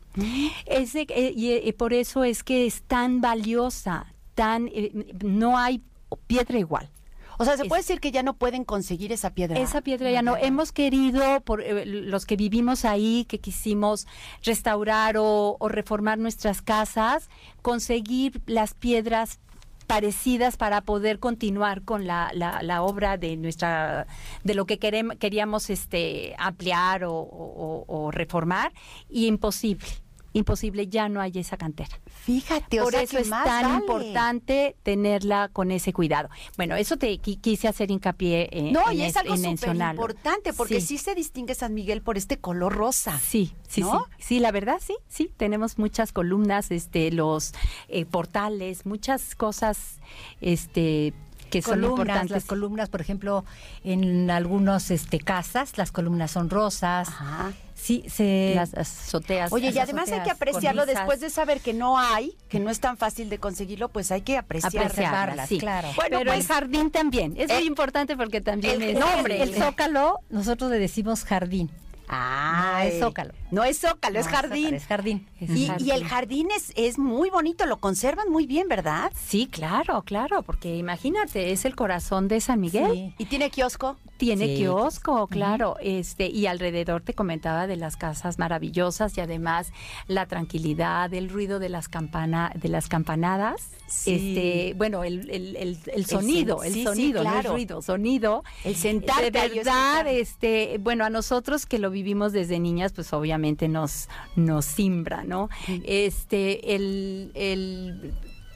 Ese, 0.67 1.07
eh, 1.09 1.33
y 1.37 1.51
eh, 1.53 1.73
por 1.77 1.93
eso 1.93 2.25
es 2.25 2.43
que 2.43 2.67
es 2.67 2.83
tan 2.83 3.21
valiosa, 3.21 4.07
tan 4.35 4.69
eh, 4.69 4.93
no 5.25 5.59
hay 5.59 5.83
piedra 6.27 6.59
igual. 6.59 6.91
o 7.39 7.45
sea, 7.45 7.57
se 7.57 7.65
es- 7.65 7.69
puede 7.69 7.83
decir 7.83 7.99
que 8.01 8.13
ya 8.13 8.23
no 8.23 8.35
pueden 8.35 8.65
conseguir 8.65 9.11
esa 9.13 9.31
piedra. 9.31 9.59
Esa 9.59 9.81
piedra 9.81 10.11
ya 10.13 10.23
no. 10.23 10.37
Hemos 10.37 10.71
querido, 10.71 11.41
por 11.41 11.61
eh, 11.61 11.85
los 11.87 12.27
que 12.27 12.37
vivimos 12.37 12.85
ahí, 12.85 13.25
que 13.29 13.39
quisimos 13.41 14.07
restaurar 14.45 15.17
o, 15.19 15.57
o 15.59 15.69
reformar 15.69 16.19
nuestras 16.19 16.63
casas, 16.63 17.29
conseguir 17.63 18.41
las 18.47 18.75
piedras 18.75 19.41
parecidas 19.87 20.57
para 20.57 20.81
poder 20.81 21.19
continuar 21.19 21.83
con 21.83 22.07
la, 22.07 22.31
la, 22.35 22.63
la 22.63 22.83
obra 22.83 23.17
de 23.17 23.37
nuestra 23.37 24.07
de 24.43 24.55
lo 24.55 24.65
que 24.67 24.79
querem- 24.81 25.17
queríamos 25.19 25.71
este 25.71 26.35
ampliar 26.39 27.05
o- 27.05 27.85
o 27.87 28.11
reformar 28.11 28.73
y 29.09 29.27
imposible 29.27 29.87
imposible 30.35 30.89
ya 30.89 31.09
no 31.09 31.21
hay 31.23 31.33
esa 31.37 31.57
cantera 31.57 31.99
Fíjate, 32.25 32.81
o 32.81 32.85
por 32.85 32.93
sea 32.93 33.03
eso 33.03 33.17
que 33.17 33.23
es 33.23 33.29
más 33.29 33.45
tan 33.47 33.63
vale. 33.63 33.79
importante 33.79 34.77
tenerla 34.83 35.49
con 35.53 35.71
ese 35.71 35.93
cuidado. 35.93 36.29
Bueno, 36.57 36.77
eso 36.77 36.97
te 36.97 37.21
qui- 37.23 37.41
quise 37.41 37.69
hacer 37.69 37.91
hincapié 37.91 38.49
en, 38.53 38.73
No, 38.73 38.91
en 38.91 38.99
y 38.99 39.03
es 39.05 39.17
algo 39.17 39.37
súper 39.37 39.77
importante 39.77 40.53
porque 40.53 40.81
Sí. 40.81 40.99
sí. 40.99 41.05
se 41.05 41.15
distingue 41.15 41.55
San 41.55 41.73
Miguel 41.73 42.03
por 42.03 42.17
este 42.19 42.39
color 42.39 42.75
rosa. 42.75 43.19
Sí, 43.19 43.55
sí, 43.69 43.81
¿no? 43.83 44.07
sí. 44.19 44.25
Sí, 44.35 44.41
la 44.41 44.51
verdad, 44.53 44.79
sí, 44.81 44.95
sí. 45.09 45.31
Tenemos 45.37 45.79
muchas 45.79 46.13
columnas, 46.13 46.71
este, 46.71 47.11
los 47.13 47.53
eh, 47.89 48.05
portales, 48.05 48.87
muchas 48.87 49.35
cosas, 49.35 50.01
este, 50.41 51.15
que 51.51 51.63
son 51.63 51.85
importantes. 51.85 52.31
las 52.31 52.45
columnas, 52.47 52.89
por 52.89 53.01
ejemplo, 53.01 53.45
en 53.85 54.31
algunos 54.31 54.91
este 54.91 55.21
casas, 55.21 55.79
las 55.79 55.93
columnas 55.93 56.31
son 56.33 56.51
rosas. 56.51 57.09
Ajá. 57.09 57.53
Sí, 57.75 58.05
se 58.09 58.53
las 58.55 58.73
azoteas. 58.75 59.53
Oye, 59.53 59.71
y 59.71 59.79
además 59.79 60.11
hay 60.11 60.23
que 60.23 60.31
apreciarlo 60.31 60.83
cornisas. 60.83 61.03
después 61.03 61.21
de 61.21 61.29
saber 61.29 61.61
que 61.61 61.75
no 61.75 61.99
hay, 61.99 62.37
que 62.49 62.61
no 62.61 62.71
es 62.71 62.81
tan 62.81 62.97
fácil 62.97 63.29
de 63.29 63.39
conseguirlo, 63.39 63.89
pues 63.89 64.11
hay 64.13 64.23
que 64.23 64.39
apreciar. 64.39 64.87
apreciarlas, 64.87 65.49
sí. 65.49 65.59
claro. 65.59 65.89
Bueno, 65.97 66.19
Pero 66.19 66.31
pues, 66.31 66.41
el 66.41 66.47
jardín 66.47 66.91
también. 66.91 67.35
Es 67.37 67.51
eh, 67.51 67.55
muy 67.55 67.65
importante 67.65 68.17
porque 68.17 68.41
también 68.41 68.81
el 68.81 68.91
es 68.91 68.99
nombre, 68.99 69.43
el 69.43 69.55
zócalo, 69.55 70.21
nosotros 70.31 70.71
le 70.71 70.79
decimos 70.79 71.25
jardín. 71.25 71.71
Ah, 72.09 72.81
No 72.83 72.89
es 72.89 72.99
zócalo. 73.01 73.33
No 73.51 73.65
es 73.65 73.79
zócalo, 73.81 74.19
es 74.19 74.27
jardín. 74.29 74.75
Es 74.75 74.87
jardín. 74.87 75.27
Es 75.41 75.51
Y, 75.51 75.67
jardín. 75.67 75.87
y 75.87 75.91
el 75.93 76.05
jardín 76.05 76.49
es, 76.55 76.73
es 76.77 76.99
muy 76.99 77.31
bonito, 77.31 77.67
lo 77.67 77.79
conservan 77.79 78.31
muy 78.31 78.47
bien, 78.47 78.69
¿verdad? 78.69 79.13
Sí, 79.15 79.47
claro, 79.47 80.03
claro, 80.03 80.43
porque 80.43 80.77
imagínate, 80.77 81.53
es 81.53 81.65
el 81.65 81.75
corazón 81.77 82.29
de 82.29 82.41
San 82.41 82.61
Miguel. 82.61 82.91
Sí. 82.93 83.15
¿Y 83.19 83.25
tiene 83.27 83.51
kiosco? 83.51 83.97
Tiene 84.17 84.47
Sí. 84.47 84.57
kiosco, 84.59 85.27
claro, 85.27 85.77
este 85.81 86.29
y 86.29 86.47
alrededor 86.47 87.03
te 87.03 87.15
comentaba 87.15 87.67
de 87.67 87.77
las 87.77 87.97
casas 87.97 88.39
maravillosas 88.39 89.17
y 89.19 89.21
además 89.21 89.73
la 90.07 90.27
tranquilidad, 90.27 91.13
el 91.13 91.29
ruido 91.29 91.59
de 91.59 91.69
las 91.69 91.89
campana, 91.89 92.53
de 92.55 92.69
las 92.69 92.89
campanadas, 92.89 93.71
Sí. 93.87 94.15
este, 94.15 94.75
bueno, 94.77 95.05
el, 95.05 95.29
el, 95.31 95.57
el- 95.57 95.79
el 95.93 96.07
sonido, 96.07 96.63
el, 96.63 96.85
sonido, 96.85 97.23
no 97.25 97.39
el 97.39 97.45
ruido, 97.45 97.83
sonido. 97.83 98.45
El 98.65 98.77
sentarte 98.77 99.31
de 99.31 99.49
verdad, 99.49 100.07
este, 100.07 100.79
bueno, 100.81 101.05
a 101.05 101.11
nosotros 101.11 101.67
que 101.67 101.79
lo 101.79 101.91
vivimos 101.95 102.33
desde 102.33 102.61
niñas, 102.61 102.93
pues 102.93 103.15
obviamente 103.15 103.69
nos 103.69 104.09
nos 104.37 104.67
simbra, 104.67 105.25
¿no? 105.25 105.49
Este, 105.85 106.75
el 106.75 107.31
el, 107.35 108.13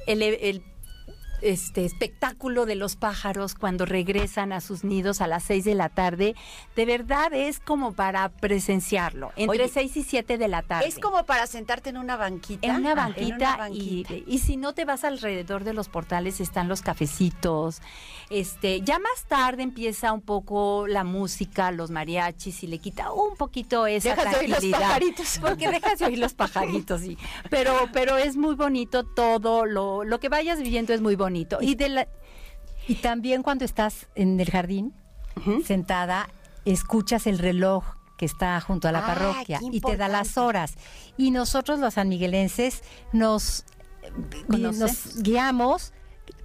el, 0.07 0.23
el 0.23 0.63
este 1.43 1.85
espectáculo 1.85 2.67
de 2.67 2.75
los 2.75 2.97
pájaros 2.97 3.55
cuando 3.55 3.85
regresan 3.85 4.53
a 4.53 4.61
sus 4.61 4.85
nidos 4.85 5.21
a 5.21 5.27
las 5.27 5.45
seis 5.45 5.65
de 5.65 5.75
la 5.75 5.89
tarde, 5.89 6.35
de 6.77 6.85
verdad 6.87 7.33
es 7.33 7.61
como 7.61 7.93
para 7.93 8.29
presenciarlo, 8.29 9.33
entre 9.37 9.65
Oye, 9.65 9.69
seis 9.73 9.97
y 9.97 10.03
siete 10.03 10.39
de 10.39 10.49
la 10.49 10.63
tarde. 10.63 10.87
Es 10.89 10.99
como 10.99 11.25
para 11.25 11.47
sentarte 11.47 11.91
en 11.91 11.97
una 11.97 12.17
banquita. 12.17 12.67
en 12.67 12.77
una 12.77 12.93
Ah, 12.93 12.95
banquita, 12.95 13.57
banquita. 13.57 14.15
Y, 14.15 14.25
y 14.27 14.39
si 14.39 14.57
no 14.57 14.73
te 14.75 14.85
vas 14.85 15.05
alrededor 15.05 15.65
de 15.65 15.73
los 15.75 15.89
portales 15.89 16.41
están 16.41 16.69
los 16.69 16.83
cafecitos. 16.83 17.81
Este, 18.31 18.81
ya 18.83 18.99
más 18.99 19.25
tarde 19.27 19.63
empieza 19.63 20.13
un 20.13 20.21
poco 20.21 20.87
la 20.87 21.05
música, 21.05 21.71
los 21.71 21.91
mariachis 21.91 22.63
y 22.63 22.67
le 22.67 22.79
quita 22.79 23.13
un 23.13 23.37
poquito 23.37 23.87
esa 23.87 24.11
Dejas 24.11 24.33
de 24.33 24.39
oír 24.41 24.49
los 24.51 24.59
tranquilidad. 24.59 24.79
pajaritos. 24.81 25.39
Porque 25.41 25.69
dejas 25.71 25.99
de 25.99 26.07
oír 26.07 26.19
los 26.19 26.35
pajaritos, 26.35 27.01
sí. 27.01 27.17
Pero, 27.51 27.75
pero 27.93 28.17
es 28.17 28.37
muy 28.37 28.55
bonito 28.55 29.05
todo, 29.05 29.65
lo, 29.67 30.05
lo 30.05 30.21
que 30.21 30.29
vayas 30.29 30.61
viviendo 30.61 30.93
es 30.93 31.01
muy 31.01 31.15
bonito. 31.15 31.28
Y 31.63 31.75
de 31.75 31.89
la, 31.89 32.09
Y 32.87 32.97
también 32.97 33.43
cuando 33.43 33.65
estás 33.65 34.07
en 34.15 34.39
el 34.41 34.51
jardín, 34.51 34.95
sentada, 35.65 36.29
escuchas 36.65 37.27
el 37.27 37.39
reloj 37.39 37.85
que 38.17 38.27
está 38.27 38.61
junto 38.61 38.89
a 38.89 38.93
la 38.93 38.99
Ah, 39.01 39.07
parroquia 39.07 39.61
y 39.71 39.81
te 39.81 39.97
da 39.97 40.09
las 40.09 40.37
horas. 40.39 40.75
Y 41.17 41.31
nosotros 41.31 41.79
los 41.79 41.95
sanmiguelenses 41.95 42.83
nos, 43.13 43.65
¿Conoces? 44.51 44.79
nos 44.81 45.23
guiamos 45.23 45.93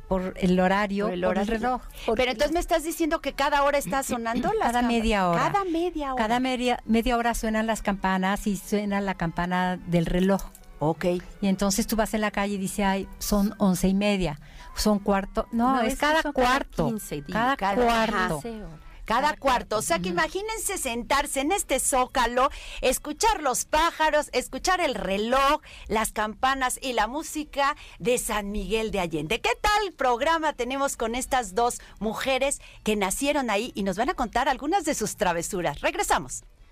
por 0.08 0.34
el 0.38 0.60
horario, 0.60 1.06
Por 1.06 1.14
el 1.14 1.22
por 1.22 1.38
el 1.38 1.42
horario. 1.44 1.54
reloj. 1.60 1.82
Pero 2.16 2.32
entonces 2.32 2.52
me 2.54 2.60
estás 2.60 2.84
diciendo 2.84 3.20
que 3.22 3.34
cada 3.34 3.64
hora 3.64 3.80
está 3.80 4.04
sonando 4.04 4.52
las 4.54 4.72
Cada 4.74 4.82
media 4.84 5.30
hora. 5.30 5.52
Cada 5.52 5.64
media 5.66 6.14
hora. 6.14 6.22
Cada 6.24 6.40
media, 6.40 6.84
media 6.86 7.18
hora 7.18 7.34
suenan 7.34 7.66
las 7.66 7.82
campanas 7.82 8.46
y 8.46 8.58
suena 8.58 9.02
la 9.02 9.16
campana 9.16 9.78
del 9.88 10.06
reloj. 10.06 10.44
Ok. 10.86 11.06
Y 11.42 11.48
entonces 11.48 11.88
tú 11.88 11.96
vas 11.96 12.14
en 12.14 12.22
la 12.22 12.32
calle 12.32 12.56
y 12.56 12.58
dices, 12.58 12.86
ay, 12.86 13.08
son 13.20 13.56
once 13.58 13.88
y 13.88 13.94
media, 13.94 14.40
son 14.76 15.00
cuarto. 15.00 15.48
No, 15.52 15.78
No, 15.78 15.82
es 15.82 15.98
cada 15.98 16.22
cuarto. 16.34 16.88
15 16.88 17.16
días. 17.22 17.28
cada, 17.32 17.56
Cada- 17.56 17.86
cuarto. 17.86 18.40
ajá. 18.40 18.68
Cada 19.06 19.36
cuarto. 19.36 19.78
O 19.78 19.82
sea 19.82 20.00
que 20.00 20.08
imagínense 20.10 20.78
sentarse 20.78 21.42
en 21.42 21.52
este 21.52 21.80
zócalo, 21.82 22.50
escuchar 22.82 23.42
los 23.42 23.66
pájaros, 23.66 24.30
escuchar 24.32 24.80
el 24.80 24.96
reloj, 24.96 25.60
las 25.90 26.14
campanas 26.14 26.80
y 26.82 26.94
la 26.94 27.08
música 27.08 27.76
de 28.00 28.18
San 28.18 28.52
Miguel 28.52 28.92
de 28.92 29.02
Allende. 29.02 29.42
¿Qué 29.42 29.52
tal 29.62 29.92
programa 29.92 30.54
tenemos 30.54 30.96
con 30.96 31.16
estas 31.16 31.54
dos 31.54 31.80
mujeres 32.00 32.62
que 32.84 32.96
nacieron 32.96 33.50
ahí 33.50 33.74
y 33.76 33.84
nos 33.84 33.98
van 33.98 34.10
a 34.10 34.14
contar 34.14 34.48
algunas 34.48 34.86
de 34.86 34.96
sus 34.96 35.18
travesuras? 35.18 35.82
Regresamos. 35.82 36.44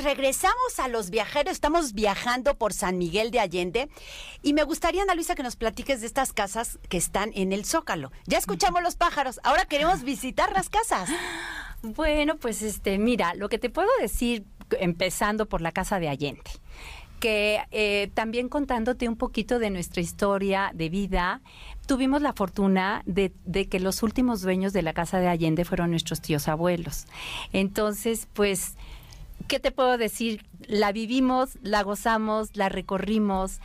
Pues 0.00 0.16
regresamos 0.16 0.78
a 0.78 0.88
los 0.88 1.10
viajeros. 1.10 1.52
Estamos 1.52 1.92
viajando 1.92 2.54
por 2.56 2.72
San 2.72 2.96
Miguel 2.96 3.30
de 3.30 3.38
Allende. 3.38 3.90
Y 4.40 4.54
me 4.54 4.62
gustaría, 4.62 5.02
Ana 5.02 5.14
Luisa, 5.14 5.34
que 5.34 5.42
nos 5.42 5.56
platiques 5.56 6.00
de 6.00 6.06
estas 6.06 6.32
casas 6.32 6.78
que 6.88 6.96
están 6.96 7.32
en 7.34 7.52
el 7.52 7.66
Zócalo. 7.66 8.10
Ya 8.26 8.38
escuchamos 8.38 8.82
los 8.82 8.96
pájaros. 8.96 9.40
Ahora 9.42 9.66
queremos 9.66 10.02
visitar 10.02 10.52
las 10.52 10.70
casas. 10.70 11.10
Bueno, 11.82 12.36
pues 12.36 12.62
este, 12.62 12.96
mira, 12.96 13.34
lo 13.34 13.50
que 13.50 13.58
te 13.58 13.68
puedo 13.68 13.90
decir, 14.00 14.46
empezando 14.78 15.46
por 15.46 15.60
la 15.60 15.72
casa 15.72 16.00
de 16.00 16.08
Allende 16.08 16.50
que 17.20 17.58
eh, 17.70 18.10
también 18.14 18.48
contándote 18.48 19.06
un 19.06 19.16
poquito 19.16 19.58
de 19.58 19.68
nuestra 19.68 20.00
historia 20.00 20.70
de 20.72 20.88
vida, 20.88 21.42
tuvimos 21.86 22.22
la 22.22 22.32
fortuna 22.32 23.02
de, 23.04 23.30
de, 23.44 23.68
que 23.68 23.78
los 23.78 24.02
últimos 24.02 24.40
dueños 24.40 24.72
de 24.72 24.80
la 24.80 24.94
casa 24.94 25.20
de 25.20 25.28
Allende 25.28 25.66
fueron 25.66 25.90
nuestros 25.90 26.22
tíos 26.22 26.48
abuelos. 26.48 27.04
Entonces, 27.52 28.26
pues, 28.32 28.76
¿qué 29.50 29.58
te 29.58 29.72
puedo 29.72 29.98
decir? 29.98 30.46
La 30.60 30.92
vivimos, 30.92 31.58
la 31.60 31.82
gozamos, 31.82 32.56
la 32.56 32.68
recorrimos. 32.68 33.60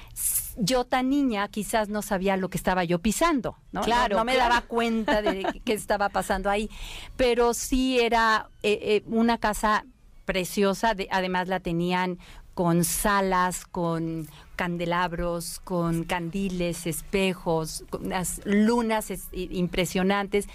Yo 0.57 0.83
tan 0.83 1.11
niña 1.11 1.47
quizás 1.47 1.89
no 1.89 2.01
sabía 2.01 2.37
lo 2.37 2.49
que 2.49 2.57
estaba 2.57 2.83
yo 2.83 2.99
pisando, 2.99 3.59
¿no? 3.71 3.81
Claro, 3.81 4.15
no, 4.15 4.21
no 4.21 4.25
me 4.25 4.33
claro. 4.33 4.49
daba 4.49 4.61
cuenta 4.65 5.21
de 5.21 5.61
qué 5.63 5.73
estaba 5.73 6.09
pasando 6.09 6.49
ahí, 6.49 6.71
pero 7.17 7.53
sí 7.53 7.99
era 7.99 8.49
eh, 8.63 8.79
eh, 8.81 9.03
una 9.05 9.37
casa 9.37 9.85
preciosa, 10.25 10.95
de, 10.95 11.07
además 11.11 11.47
la 11.49 11.59
tenían 11.59 12.17
con 12.55 12.83
salas, 12.83 13.65
con 13.67 14.27
candelabros, 14.55 15.59
con 15.63 16.03
candiles, 16.03 16.87
espejos, 16.87 17.83
con 17.89 18.05
unas 18.07 18.41
lunas 18.45 19.11
es, 19.11 19.27
impresionantes. 19.31 20.47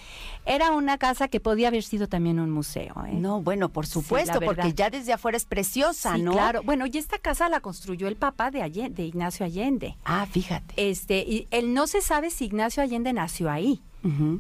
Era 0.47 0.73
una 0.73 0.99
casa 0.99 1.29
que 1.29 1.41
podía 1.41 1.69
haber 1.69 1.83
sido 1.83 2.09
también 2.09 2.41
un 2.41 2.51
museo. 2.51 2.95
¿eh? 3.07 3.13
No, 3.13 3.41
bueno, 3.41 3.69
por 3.69 3.87
supuesto, 3.87 4.39
Sí, 4.39 4.45
porque 4.45 4.73
ya 4.75 4.91
desde 4.91 5.13
afuera 5.13 5.37
es 5.37 5.45
preciosa, 5.45 6.17
Sí, 6.17 6.23
¿no? 6.23 6.33
claro. 6.33 6.63
Bueno, 6.63 6.87
y 6.87 6.99
esta 6.99 7.19
casa 7.19 7.49
la 7.49 7.61
construyó 7.61 8.09
el 8.09 8.17
papá 8.17 8.51
de, 8.51 8.63
Allende, 8.63 9.03
de 9.03 9.09
Ignacio 9.09 9.45
Allende. 9.47 9.97
Ah, 10.05 10.27
fíjate. 10.31 10.75
Este, 10.77 11.19
y 11.19 11.47
él 11.51 11.75
no 11.75 11.87
se 11.87 12.01
sabe 12.01 12.31
si 12.31 12.47
Ignacio 12.47 12.83
Allende 12.83 13.13
nació 13.13 13.51
ahí. 13.51 13.83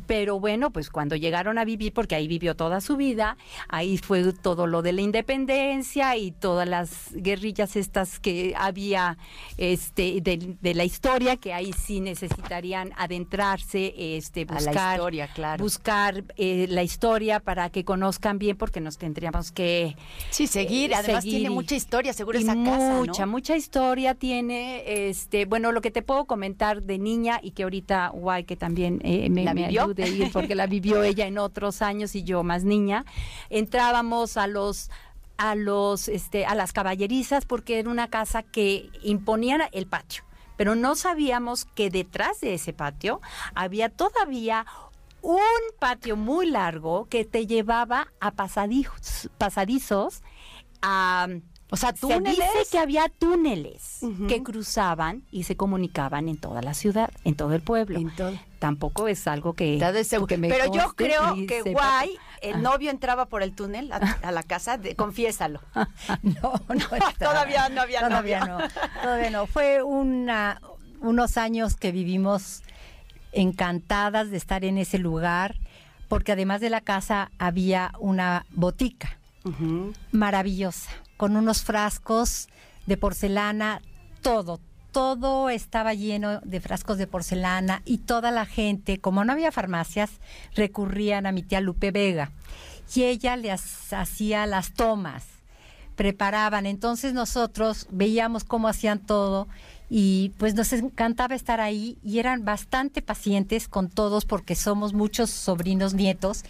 Pero 0.06 0.40
bueno, 0.40 0.70
pues 0.70 0.88
cuando 0.90 1.16
llegaron 1.16 1.58
a 1.58 1.64
vivir, 1.64 1.92
porque 1.92 2.14
ahí 2.14 2.26
vivió 2.28 2.56
toda 2.56 2.80
su 2.80 2.96
vida, 2.96 3.36
ahí 3.68 3.98
fue 3.98 4.32
todo 4.32 4.66
lo 4.66 4.80
de 4.82 4.92
la 4.92 5.02
independencia 5.02 6.16
y 6.16 6.30
todas 6.32 6.66
las 6.68 7.12
guerrillas 7.12 7.76
estas 7.76 8.18
que 8.20 8.54
había 8.56 9.18
este 9.58 10.20
de, 10.20 10.56
de 10.60 10.74
la 10.74 10.84
historia, 10.84 11.36
que 11.36 11.52
ahí 11.52 11.72
sí 11.72 12.00
necesitarían 12.00 12.92
adentrarse, 12.96 13.92
este, 14.16 14.42
A 14.48 14.54
la 14.54 14.60
buscar, 14.60 14.94
historia, 14.96 15.28
claro. 15.34 15.62
buscar 15.62 16.24
eh, 16.36 16.66
la 16.68 16.82
historia 16.82 17.40
para 17.40 17.70
que 17.70 17.84
conozcan 17.84 18.38
bien, 18.38 18.56
porque 18.56 18.80
nos 18.80 18.98
tendríamos 18.98 19.52
que 19.52 19.96
Sí, 20.30 20.46
seguir. 20.46 20.92
eh, 20.92 20.94
Además 20.94 21.24
seguir 21.24 21.40
tiene 21.40 21.50
mucha 21.54 21.74
historia, 21.76 22.12
seguro 22.12 22.38
y 22.38 22.42
esa 22.42 22.54
casa, 22.54 22.94
mucha, 22.96 23.26
¿no? 23.26 23.32
mucha 23.32 23.56
historia 23.56 24.14
tiene, 24.14 25.08
este, 25.08 25.44
bueno, 25.44 25.72
lo 25.72 25.80
que 25.80 25.90
te 25.90 26.02
puedo 26.02 26.24
comentar 26.24 26.82
de 26.82 26.98
niña 26.98 27.40
y 27.42 27.50
que 27.52 27.64
ahorita 27.64 28.08
Guay 28.14 28.44
que 28.44 28.56
también 28.56 29.00
eh, 29.04 29.28
me, 29.30 29.50
¿La 29.50 29.54
me 29.54 29.66
vivió? 29.66 29.83
ayude 29.83 30.09
ir 30.09 30.33
porque 30.33 30.54
la 30.54 30.66
vivió 30.66 31.02
ella 31.04 31.26
en 31.26 31.38
otros 31.38 31.83
años 31.83 32.14
y 32.14 32.23
yo 32.23 32.42
más 32.42 32.64
niña. 32.64 33.04
Entrábamos 33.49 34.37
a 34.37 34.47
los 34.47 34.90
a 35.37 35.54
los 35.54 36.09
este 36.09 36.45
a 36.45 36.54
las 36.54 36.73
caballerizas 36.73 37.47
porque 37.47 37.78
era 37.78 37.88
una 37.88 38.09
casa 38.09 38.42
que 38.42 38.90
imponían 39.02 39.62
el 39.73 39.87
patio, 39.87 40.25
pero 40.57 40.75
no 40.75 40.95
sabíamos 40.95 41.64
que 41.64 41.88
detrás 41.88 42.40
de 42.40 42.54
ese 42.54 42.73
patio 42.73 43.21
había 43.54 43.88
todavía 43.88 44.66
un 45.23 45.41
patio 45.78 46.17
muy 46.17 46.47
largo 46.47 47.06
que 47.08 47.25
te 47.25 47.47
llevaba 47.47 48.08
a 48.21 48.32
pasadizos, 48.32 49.30
pasadizos 49.39 50.23
a 50.82 51.28
O 51.73 51.76
sea, 51.76 51.91
se 51.95 52.06
dice 52.06 52.15
túneles. 52.19 52.69
que 52.71 52.78
había 52.78 53.09
túneles 53.09 54.00
que 54.28 54.43
cruzaban 54.43 55.23
y 55.30 55.45
se 55.45 55.56
comunicaban 55.56 56.28
en 56.28 56.37
toda 56.37 56.63
la 56.63 56.75
ciudad, 56.75 57.11
en 57.25 57.35
todo 57.37 57.54
el 57.54 57.61
pueblo. 57.63 57.99
En 57.99 58.11
todo. 58.15 58.33
Tampoco 58.59 59.06
es 59.09 59.26
algo 59.26 59.54
que, 59.54 59.78
que 60.28 60.37
me 60.37 60.49
Pero 60.49 60.73
yo 60.75 60.93
creo 60.97 61.35
que 61.47 61.63
Guay, 61.63 62.17
el 62.43 62.56
Ah. 62.56 62.59
novio 62.59 62.91
entraba 62.91 63.26
por 63.26 63.43
el 63.43 63.54
túnel 63.54 63.91
a, 63.93 63.97
a 64.23 64.33
la 64.33 64.43
casa, 64.43 64.78
de, 64.78 64.97
confiésalo. 64.97 65.61
No, 66.23 66.54
no 66.69 66.75
estaba. 66.97 67.13
Todavía 67.19 67.69
no 67.69 67.80
había 67.83 68.00
Todavía 68.00 68.41
novio. 68.45 68.59
no. 68.59 69.00
Todavía 69.02 69.30
no. 69.30 69.47
Fue 69.47 69.83
una, 69.83 70.61
unos 71.00 71.37
años 71.37 71.76
que 71.76 71.93
vivimos 71.93 72.63
encantadas 73.33 74.30
de 74.30 74.37
estar 74.37 74.65
en 74.65 74.76
ese 74.76 74.99
lugar, 74.99 75.54
porque 76.09 76.33
además 76.33 76.61
de 76.61 76.69
la 76.71 76.80
casa 76.80 77.30
había 77.39 77.93
una 78.00 78.45
botica 78.50 79.17
maravillosa, 80.13 80.91
con 81.21 81.37
unos 81.37 81.65
frascos 81.65 82.49
de 82.87 82.97
porcelana, 82.97 83.83
todo, 84.23 84.59
todo 84.91 85.50
estaba 85.50 85.93
lleno 85.93 86.41
de 86.41 86.63
frascos 86.63 86.97
de 86.97 87.06
porcelana 87.06 87.83
y 87.85 87.99
toda 87.99 88.30
la 88.30 88.47
gente, 88.47 88.97
como 88.97 89.23
no 89.23 89.33
había 89.35 89.52
farmacias, 89.52 90.13
recurrían 90.54 91.26
a 91.26 91.33
mi 91.33 91.43
tía 91.43 91.61
Lupe 91.61 91.91
Vega. 91.91 92.33
Y 92.95 93.02
ella 93.02 93.37
les 93.37 93.93
hacía 93.93 94.47
las 94.47 94.73
tomas, 94.73 95.26
preparaban, 95.95 96.65
entonces 96.65 97.13
nosotros 97.13 97.87
veíamos 97.91 98.45
cómo 98.45 98.67
hacían 98.67 98.99
todo 98.99 99.47
y 99.91 100.33
pues 100.39 100.54
nos 100.54 100.73
encantaba 100.73 101.35
estar 101.35 101.61
ahí 101.61 101.99
y 102.02 102.19
eran 102.19 102.47
bastante 102.47 103.02
pacientes 103.02 103.69
con 103.69 103.91
todos 103.91 104.25
porque 104.25 104.54
somos 104.54 104.95
muchos 104.95 105.28
sobrinos 105.28 105.93
nietos 105.93 106.47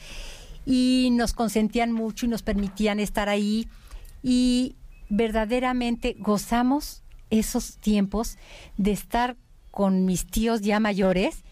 y 0.65 1.09
nos 1.11 1.33
consentían 1.33 1.91
mucho 1.91 2.27
y 2.27 2.29
nos 2.29 2.43
permitían 2.43 3.01
estar 3.01 3.29
ahí 3.29 3.69
y 4.23 4.77
verdaderamente 5.09 6.17
gozamos 6.19 7.03
esos 7.31 7.77
tiempos 7.79 8.37
de 8.77 8.93
estar 8.93 9.37
con 9.71 10.05
mis 10.05 10.27
tíos 10.27 10.63
ya 10.63 10.81
mayores 10.81 11.43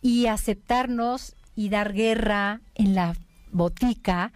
y 0.00 0.26
aceptarnos 0.26 1.34
y 1.54 1.68
dar 1.68 1.92
guerra 1.92 2.60
en 2.74 2.94
la 2.94 3.14
botica 3.52 4.32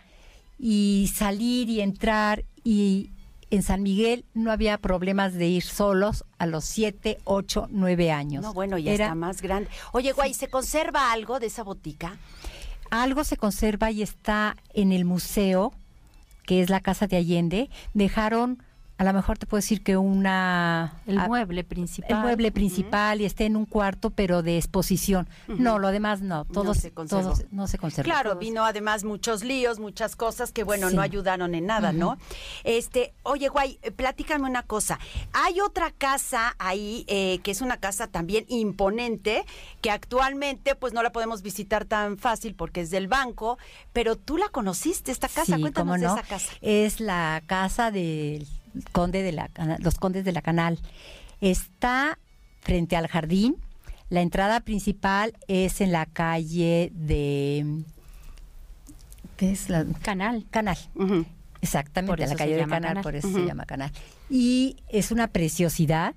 y 0.59 1.11
salir 1.15 1.69
y 1.69 1.81
entrar 1.81 2.45
y 2.63 3.11
en 3.51 3.63
San 3.63 3.83
Miguel 3.83 4.25
no 4.35 4.51
había 4.53 4.79
problemas 4.79 5.33
de 5.35 5.47
ir 5.49 5.63
solos 5.63 6.25
a 6.39 6.47
los 6.47 6.65
7, 6.65 7.19
8, 7.25 7.69
9 7.71 8.11
años. 8.11 8.43
No, 8.43 8.53
bueno, 8.53 8.77
ya 8.79 8.93
Era- 8.93 9.07
está 9.07 9.15
más 9.15 9.41
grande. 9.43 9.71
Oye, 9.93 10.13
Guay, 10.13 10.35
¿se 10.35 10.49
conserva 10.49 11.13
algo 11.13 11.39
de 11.41 11.47
esa 11.47 11.63
botica? 11.63 12.17
algo 12.89 13.25
se 13.25 13.37
conserva 13.37 13.91
y 13.91 14.01
está 14.03 14.57
en 14.73 14.93
el 14.93 15.05
museo, 15.05 15.73
que 16.47 16.63
es 16.63 16.71
la 16.71 16.81
casa 16.81 17.07
de 17.07 17.17
Allende. 17.17 17.69
Dejaron, 17.93 18.63
a 18.99 19.05
lo 19.05 19.13
mejor 19.13 19.37
te 19.39 19.47
puedo 19.47 19.59
decir 19.59 19.83
que 19.83 19.97
una... 19.97 20.95
el 21.07 21.19
a- 21.19 21.27
mueble 21.27 21.65
principal. 21.65 22.11
el 22.11 22.19
mueble 22.23 22.51
principal 22.53 23.21
y 23.21 23.25
está 23.27 23.45
en 23.45 23.57
un 23.57 23.67
cuarto, 23.67 24.11
pero 24.11 24.43
de 24.43 24.57
exposición. 24.57 25.29
No, 25.49 25.79
lo 25.79 25.91
demás 25.91 26.23
no. 26.23 26.45
Todos, 26.47 26.79
se 26.79 26.93
conservó. 26.93 27.23
todos 27.35 27.45
no 27.51 27.67
se 27.69 27.77
conserva. 27.79 28.05
Claro, 28.11 28.31
Todos. 28.31 28.41
vino 28.41 28.65
además 28.65 29.05
muchos 29.05 29.45
líos, 29.45 29.79
muchas 29.79 30.17
cosas 30.17 30.51
que, 30.53 30.65
bueno, 30.65 30.89
Sí. 30.91 30.97
no 30.97 31.03
ayudaron 31.03 31.55
en 31.55 31.67
nada, 31.67 31.93
¿no? 31.93 32.17
Este, 32.65 33.13
oye, 33.23 33.49
Guay, 33.49 33.79
eh, 33.83 33.91
platícame 33.91 34.49
una 34.49 34.63
cosa. 34.63 34.99
Hay 35.33 35.61
otra 35.61 35.91
casa 35.91 36.55
ahí, 36.59 37.05
eh, 37.09 37.41
que 37.43 37.51
es 37.51 37.61
una 37.61 37.77
casa 37.77 38.07
también 38.07 38.45
imponente, 38.49 39.45
que 39.83 39.91
actualmente, 39.91 40.75
pues, 40.75 40.93
no 40.93 41.03
la 41.03 41.13
podemos 41.13 41.43
visitar 41.43 41.85
tan 41.85 42.17
fácil 42.19 42.55
porque 42.55 42.81
es 42.81 42.91
del 42.91 43.09
banco, 43.09 43.59
pero 43.93 44.17
tú 44.17 44.37
la 44.39 44.49
conociste, 44.49 45.13
esta 45.13 45.29
casa. 45.29 45.57
Sí, 45.57 45.61
Cuéntanos 45.61 45.75
cómo 45.75 45.93
de 45.95 46.07
no. 46.07 46.15
esa 46.15 46.23
casa. 46.27 46.53
Es 46.61 47.01
la 47.01 47.43
casa 47.47 47.91
del 47.91 48.47
conde 48.93 49.23
de 49.23 49.33
la 49.33 49.51
los 49.81 49.97
condes 49.97 50.25
de 50.25 50.33
la 50.33 50.43
Canal. 50.43 50.79
Está 51.41 52.19
frente 52.61 52.97
al 52.97 53.09
jardín. 53.09 53.57
La 54.09 54.21
entrada 54.21 54.61
principal 54.61 55.33
es 55.49 55.81
en 55.81 55.91
la 55.93 56.07
calle 56.07 56.93
de 56.95 57.83
¿qué 59.37 59.53
es 59.53 59.69
la 59.69 59.85
Canal. 60.03 60.47
Canal? 60.51 60.79
Exactamente, 61.61 62.25
a 62.25 62.29
la 62.29 62.37
calle 62.37 62.55
de 62.55 62.61
Canal, 62.61 62.83
Canal. 62.83 63.03
por 63.03 63.17
eso 63.17 63.33
se 63.33 63.45
llama 63.45 63.67
Canal. 63.67 63.91
Y 64.31 64.77
es 64.89 65.11
una 65.11 65.29
preciosidad. 65.29 66.15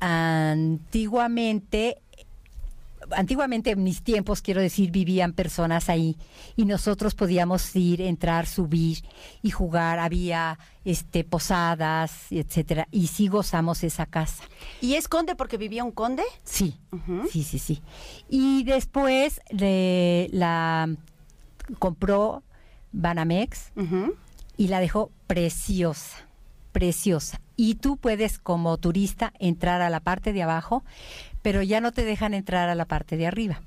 Antiguamente, 0.00 2.02
antiguamente 3.10 3.70
en 3.70 3.82
mis 3.82 4.02
tiempos, 4.02 4.42
quiero 4.42 4.60
decir, 4.60 4.90
vivían 4.90 5.32
personas 5.32 5.88
ahí 5.88 6.16
y 6.56 6.64
nosotros 6.64 7.14
podíamos 7.14 7.74
ir, 7.76 8.00
entrar, 8.00 8.46
subir 8.46 9.04
y 9.42 9.50
jugar. 9.50 9.98
Había 9.98 10.58
este 10.84 11.24
posadas, 11.24 12.30
etcétera. 12.30 12.88
Y 12.90 13.08
sí 13.08 13.28
gozamos 13.28 13.84
esa 13.84 14.06
casa. 14.06 14.44
¿Y 14.80 14.94
es 14.94 15.08
conde 15.08 15.34
porque 15.36 15.56
vivía 15.56 15.84
un 15.84 15.92
conde? 15.92 16.24
Sí, 16.44 16.78
sí, 17.30 17.42
sí, 17.42 17.58
sí. 17.58 17.82
Y 18.28 18.64
después 18.64 19.40
la 19.50 20.88
compró 21.78 22.42
Banamex 22.92 23.72
y 24.56 24.68
la 24.68 24.80
dejó 24.80 25.10
preciosa, 25.26 26.28
preciosa. 26.72 27.40
Y 27.56 27.76
tú 27.76 27.96
puedes 27.96 28.38
como 28.38 28.76
turista 28.76 29.32
entrar 29.38 29.80
a 29.80 29.90
la 29.90 30.00
parte 30.00 30.32
de 30.32 30.42
abajo, 30.42 30.84
pero 31.46 31.62
ya 31.62 31.80
no 31.80 31.92
te 31.92 32.04
dejan 32.04 32.34
entrar 32.34 32.68
a 32.68 32.74
la 32.74 32.86
parte 32.86 33.16
de 33.16 33.24
arriba. 33.24 33.60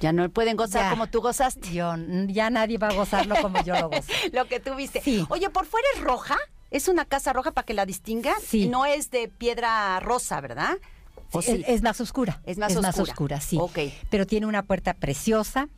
Ya 0.00 0.10
no 0.10 0.26
pueden 0.30 0.56
gozar 0.56 0.84
Ya. 0.84 0.90
como 0.90 1.06
tú 1.08 1.20
gozaste. 1.20 1.70
Yo, 1.70 1.92
ya 2.28 2.48
nadie 2.48 2.78
va 2.78 2.88
a 2.88 2.94
gozarlo 2.94 3.34
como 3.42 3.62
yo 3.62 3.74
lo 3.78 3.90
gozo. 3.90 4.10
Lo 4.32 4.46
que 4.46 4.58
tú 4.58 4.74
viste. 4.74 5.02
Sí. 5.02 5.26
Oye, 5.28 5.50
¿por 5.50 5.66
fuera 5.66 5.86
es 5.94 6.00
roja? 6.00 6.38
Es 6.70 6.88
una 6.88 7.04
casa 7.04 7.34
roja 7.34 7.50
para 7.50 7.66
que 7.66 7.74
la 7.74 7.84
distinga. 7.84 8.32
Sí. 8.42 8.68
No 8.70 8.86
es 8.86 9.10
de 9.10 9.28
piedra 9.28 10.00
rosa, 10.00 10.40
¿verdad? 10.40 10.78
¿O 11.30 11.40
Es, 11.40 11.44
sí? 11.44 11.62
es 11.66 11.82
más 11.82 12.00
oscura. 12.00 12.40
Es 12.46 12.56
más 12.56 12.74
oscura. 12.74 13.02
oscura, 13.02 13.40
sí. 13.42 13.58
Ok. 13.60 13.80
Pero 14.08 14.26
tiene 14.26 14.46
una 14.46 14.62
puerta 14.62 14.94
preciosa 14.94 15.68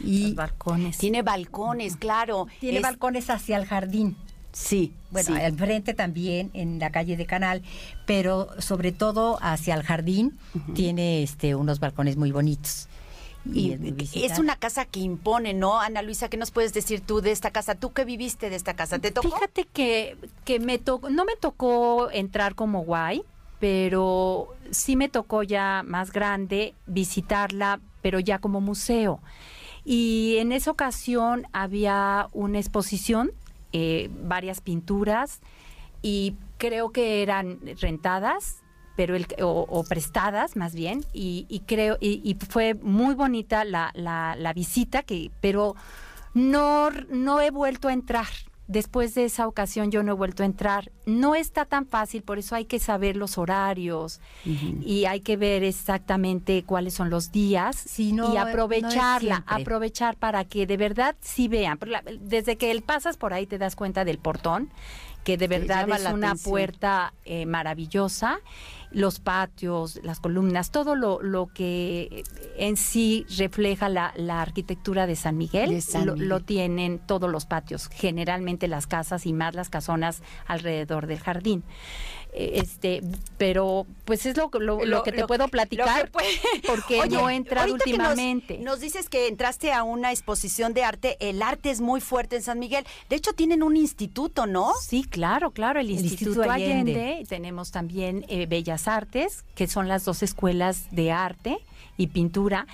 y 0.00 0.26
Los 0.26 0.34
balcones. 0.34 0.98
Tiene 0.98 1.22
balcones, 1.22 1.96
claro. 1.96 2.48
tiene 2.58 2.78
Es- 2.78 2.82
balcones 2.82 3.30
hacia 3.30 3.58
el 3.58 3.66
jardín. 3.66 4.16
Sí, 4.54 4.94
Bueno, 5.10 5.34
sí. 5.34 5.42
al 5.42 5.54
frente 5.56 5.94
también, 5.94 6.50
en 6.54 6.78
la 6.78 6.90
calle 6.90 7.16
de 7.16 7.26
Canal, 7.26 7.62
pero 8.06 8.48
sobre 8.60 8.92
todo 8.92 9.38
hacia 9.42 9.74
el 9.74 9.82
jardín 9.82 10.38
tiene 10.74 11.22
este 11.22 11.54
unos 11.54 11.80
balcones 11.80 12.16
muy 12.16 12.30
bonitos. 12.30 12.88
Y 13.52 13.72
es 13.72 13.80
muy 13.80 13.94
es 14.14 14.38
una 14.38 14.56
casa 14.56 14.86
que 14.86 15.00
impone, 15.00 15.52
¿no? 15.52 15.78
Ana 15.78 16.00
Luisa, 16.00 16.30
¿qué 16.30 16.38
nos 16.38 16.50
puedes 16.50 16.72
decir 16.72 17.00
tú 17.00 17.20
de 17.20 17.30
esta 17.30 17.50
casa? 17.50 17.74
¿Tú 17.74 17.92
qué 17.92 18.04
viviste 18.06 18.48
de 18.48 18.56
esta 18.56 18.74
casa? 18.74 18.98
¿Te 18.98 19.10
tocó? 19.10 19.28
Fíjate 19.28 19.66
que, 19.66 20.16
que 20.44 20.60
me 20.60 20.78
tocó, 20.78 21.10
no 21.10 21.24
me 21.26 21.36
tocó 21.36 22.10
entrar 22.10 22.54
como 22.54 22.84
guay, 22.84 23.22
pero 23.60 24.54
sí 24.70 24.96
me 24.96 25.08
tocó 25.08 25.42
ya 25.42 25.82
más 25.86 26.10
grande 26.12 26.74
visitarla, 26.86 27.80
pero 28.02 28.18
ya 28.18 28.38
como 28.38 28.60
museo. 28.60 29.20
Y 29.84 30.36
en 30.38 30.52
esa 30.52 30.70
ocasión 30.70 31.46
había 31.52 32.28
una 32.32 32.58
exposición, 32.58 33.32
eh, 33.74 34.08
varias 34.22 34.62
pinturas, 34.62 35.40
y 36.00 36.36
creo 36.56 36.90
que 36.90 37.22
eran 37.22 37.60
rentadas 37.80 38.62
pero 38.96 39.16
el, 39.16 39.26
o, 39.42 39.66
o 39.68 39.82
prestadas 39.82 40.54
más 40.54 40.72
bien 40.72 41.04
y, 41.12 41.46
y 41.48 41.60
creo 41.60 41.96
y, 42.00 42.20
y 42.22 42.36
fue 42.48 42.74
muy 42.74 43.14
bonita 43.16 43.64
la, 43.64 43.90
la, 43.94 44.36
la 44.36 44.52
visita 44.52 45.02
que 45.02 45.32
pero 45.40 45.74
no 46.32 46.90
no 47.10 47.40
he 47.40 47.50
vuelto 47.50 47.88
a 47.88 47.92
entrar 47.92 48.28
después 48.66 49.14
de 49.14 49.24
esa 49.26 49.46
ocasión 49.46 49.90
yo 49.90 50.02
no 50.02 50.12
he 50.12 50.14
vuelto 50.14 50.42
a 50.42 50.46
entrar. 50.46 50.90
No 51.06 51.34
está 51.34 51.64
tan 51.64 51.86
fácil 51.86 52.22
por 52.22 52.38
eso 52.38 52.54
hay 52.54 52.64
que 52.64 52.78
saber 52.78 53.16
los 53.16 53.36
horarios 53.38 54.20
y 54.84 55.04
hay 55.04 55.20
que 55.20 55.36
ver 55.36 55.62
exactamente 55.64 56.62
cuáles 56.64 56.94
son 56.94 57.10
los 57.10 57.30
días 57.32 57.76
no, 58.12 58.32
y 58.32 58.36
aprovecharla 58.36 59.44
aprovechar 59.46 60.16
para 60.16 60.44
que 60.44 60.66
de 60.66 60.76
verdad 60.76 61.14
sí 61.20 61.48
vean. 61.48 61.78
Pero 61.78 61.92
la- 61.92 62.04
desde 62.20 62.56
que 62.56 62.70
él 62.70 62.82
pasas 62.82 63.16
por 63.16 63.32
ahí 63.34 63.46
te 63.46 63.58
das 63.58 63.76
cuenta 63.76 64.04
del 64.04 64.18
portón 64.18 64.70
que 65.24 65.36
de 65.36 65.48
verdad 65.48 65.88
es 65.88 66.06
una 66.06 66.28
atención. 66.28 66.50
puerta 66.52 67.14
eh, 67.24 67.46
maravillosa, 67.46 68.38
los 68.90 69.18
patios, 69.18 69.98
las 70.04 70.20
columnas, 70.20 70.70
todo 70.70 70.94
lo, 70.94 71.20
lo 71.20 71.48
que 71.48 72.22
en 72.56 72.76
sí 72.76 73.26
refleja 73.36 73.88
la, 73.88 74.12
la 74.16 74.40
arquitectura 74.40 75.06
de 75.08 75.16
San 75.16 75.36
Miguel, 75.36 75.70
De 75.70 75.80
San 75.80 76.06
lo, 76.06 76.12
Miguel. 76.12 76.28
lo 76.28 76.40
tienen 76.40 76.98
todos 77.00 77.28
los 77.28 77.44
patios, 77.46 77.88
generalmente 77.88 78.68
las 78.68 78.86
casas 78.86 79.26
y 79.26 79.32
más 79.32 79.54
las 79.54 79.68
casonas 79.68 80.22
alrededor 80.46 81.08
del 81.08 81.18
jardín. 81.18 81.64
Eh, 82.36 82.58
Este, 82.60 83.00
pero 83.38 83.86
pues 84.04 84.26
es 84.26 84.36
lo, 84.36 84.50
lo, 84.58 84.84
lo 84.84 85.02
que 85.04 85.12
te 85.12 85.24
puedo 85.26 85.46
platicar 85.48 86.10
puede- 86.10 86.26
porque 86.66 87.00
Oye, 87.00 87.16
no 87.16 87.30
he 87.30 87.36
entrado 87.36 87.68
nos- 87.68 87.74
últimamente. 87.74 88.58
Nos, 88.58 88.80
dices 88.80 89.08
que 89.08 89.28
entraste 89.28 89.72
a 89.72 89.84
una 89.84 90.10
exposición 90.10 90.74
de 90.74 90.82
arte. 90.82 91.16
El 91.20 91.42
arte 91.42 91.70
es 91.70 91.80
muy 91.80 92.00
fuerte 92.00 92.36
en 92.36 92.42
San 92.42 92.58
Miguel. 92.58 92.84
De 93.08 93.16
hecho, 93.16 93.32
tienen 93.34 93.62
un 93.62 93.76
instituto, 93.76 94.46
¿no? 94.46 94.72
Sí, 94.80 95.04
claro, 95.04 95.52
claro, 95.52 95.78
el, 95.78 95.86
El 95.86 95.92
Instituto, 95.92 96.30
Instituto 96.42 96.50
Allende. 96.50 97.24
Tenemos 97.28 97.70
también 97.70 98.24
eh, 98.28 98.46
Bellas 98.46 98.88
Artes, 98.88 99.44
que 99.54 99.66
son 99.68 99.86
las 99.88 100.04
dos 100.04 100.22
escuelas 100.24 100.88
de 100.90 101.12
arte 101.12 101.58
y 101.96 102.08
pintura, 102.08 102.66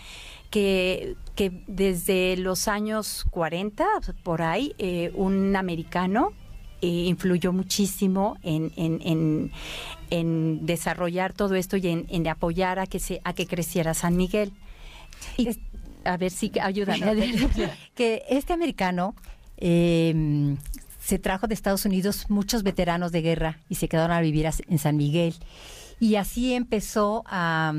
que, 0.50 1.16
que 1.36 1.62
desde 1.66 2.36
los 2.38 2.66
años 2.66 3.24
40, 3.30 3.86
por 4.22 4.42
ahí, 4.42 4.74
eh, 4.78 5.12
un 5.14 5.54
americano 5.54 6.32
influyó 6.86 7.52
muchísimo 7.52 8.36
en, 8.42 8.72
en, 8.76 9.00
en- 9.04 9.52
en 10.10 10.66
desarrollar 10.66 11.32
todo 11.32 11.54
esto 11.54 11.76
y 11.76 11.86
en, 11.86 12.28
apoyar 12.28 12.78
a 12.80 12.86
que, 12.86 12.98
se, 12.98 13.20
a 13.24 13.32
que 13.32 13.46
creciera 13.46 13.94
San 13.94 14.16
Miguel. 14.16 14.52
Y, 15.36 15.50
a 16.04 16.16
ver 16.16 16.30
si 16.32 16.50
ayúdame. 16.60 17.34
que 17.94 18.22
este 18.28 18.52
americano 18.52 19.14
eh, 19.58 20.56
se 20.98 21.18
trajo 21.18 21.46
de 21.46 21.54
Estados 21.54 21.84
Unidos 21.84 22.26
muchos 22.28 22.62
veteranos 22.62 23.12
de 23.12 23.22
guerra 23.22 23.58
y 23.68 23.74
se 23.76 23.88
quedaron 23.88 24.16
a 24.16 24.20
vivir 24.20 24.48
en 24.68 24.78
San 24.78 24.96
Miguel. 24.96 25.34
Y 26.00 26.14
así 26.16 26.54
empezó 26.54 27.22
a, 27.26 27.72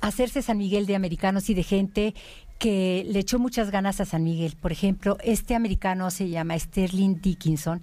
a 0.00 0.06
hacerse 0.06 0.42
San 0.42 0.58
Miguel 0.58 0.86
de 0.86 0.96
americanos 0.96 1.48
y 1.50 1.54
de 1.54 1.62
gente 1.62 2.14
que 2.62 3.04
le 3.08 3.18
echó 3.18 3.40
muchas 3.40 3.72
ganas 3.72 4.00
a 4.00 4.04
San 4.04 4.22
Miguel. 4.22 4.54
Por 4.54 4.70
ejemplo, 4.70 5.18
este 5.24 5.56
americano 5.56 6.12
se 6.12 6.28
llama 6.28 6.56
Sterling 6.56 7.20
Dickinson 7.20 7.82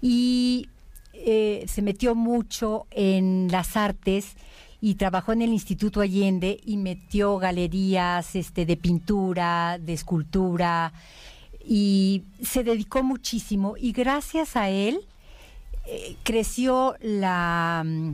y 0.00 0.70
eh, 1.12 1.66
se 1.68 1.82
metió 1.82 2.14
mucho 2.14 2.86
en 2.90 3.48
las 3.50 3.76
artes 3.76 4.34
y 4.80 4.94
trabajó 4.94 5.34
en 5.34 5.42
el 5.42 5.50
Instituto 5.50 6.00
Allende 6.00 6.58
y 6.64 6.78
metió 6.78 7.36
galerías 7.36 8.34
este, 8.34 8.64
de 8.64 8.78
pintura, 8.78 9.78
de 9.78 9.92
escultura 9.92 10.94
y 11.62 12.22
se 12.42 12.64
dedicó 12.64 13.02
muchísimo 13.02 13.74
y 13.78 13.92
gracias 13.92 14.56
a 14.56 14.70
él 14.70 15.00
eh, 15.84 16.16
creció 16.22 16.96
la, 17.02 17.82
mm, 17.84 18.12